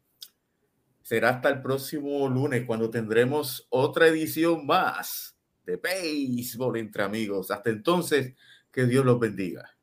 [1.05, 5.37] Será hasta el próximo lunes cuando tendremos otra edición más
[5.67, 7.51] de Béisbol entre amigos.
[7.51, 8.35] Hasta entonces,
[8.73, 9.74] que Dios los bendiga.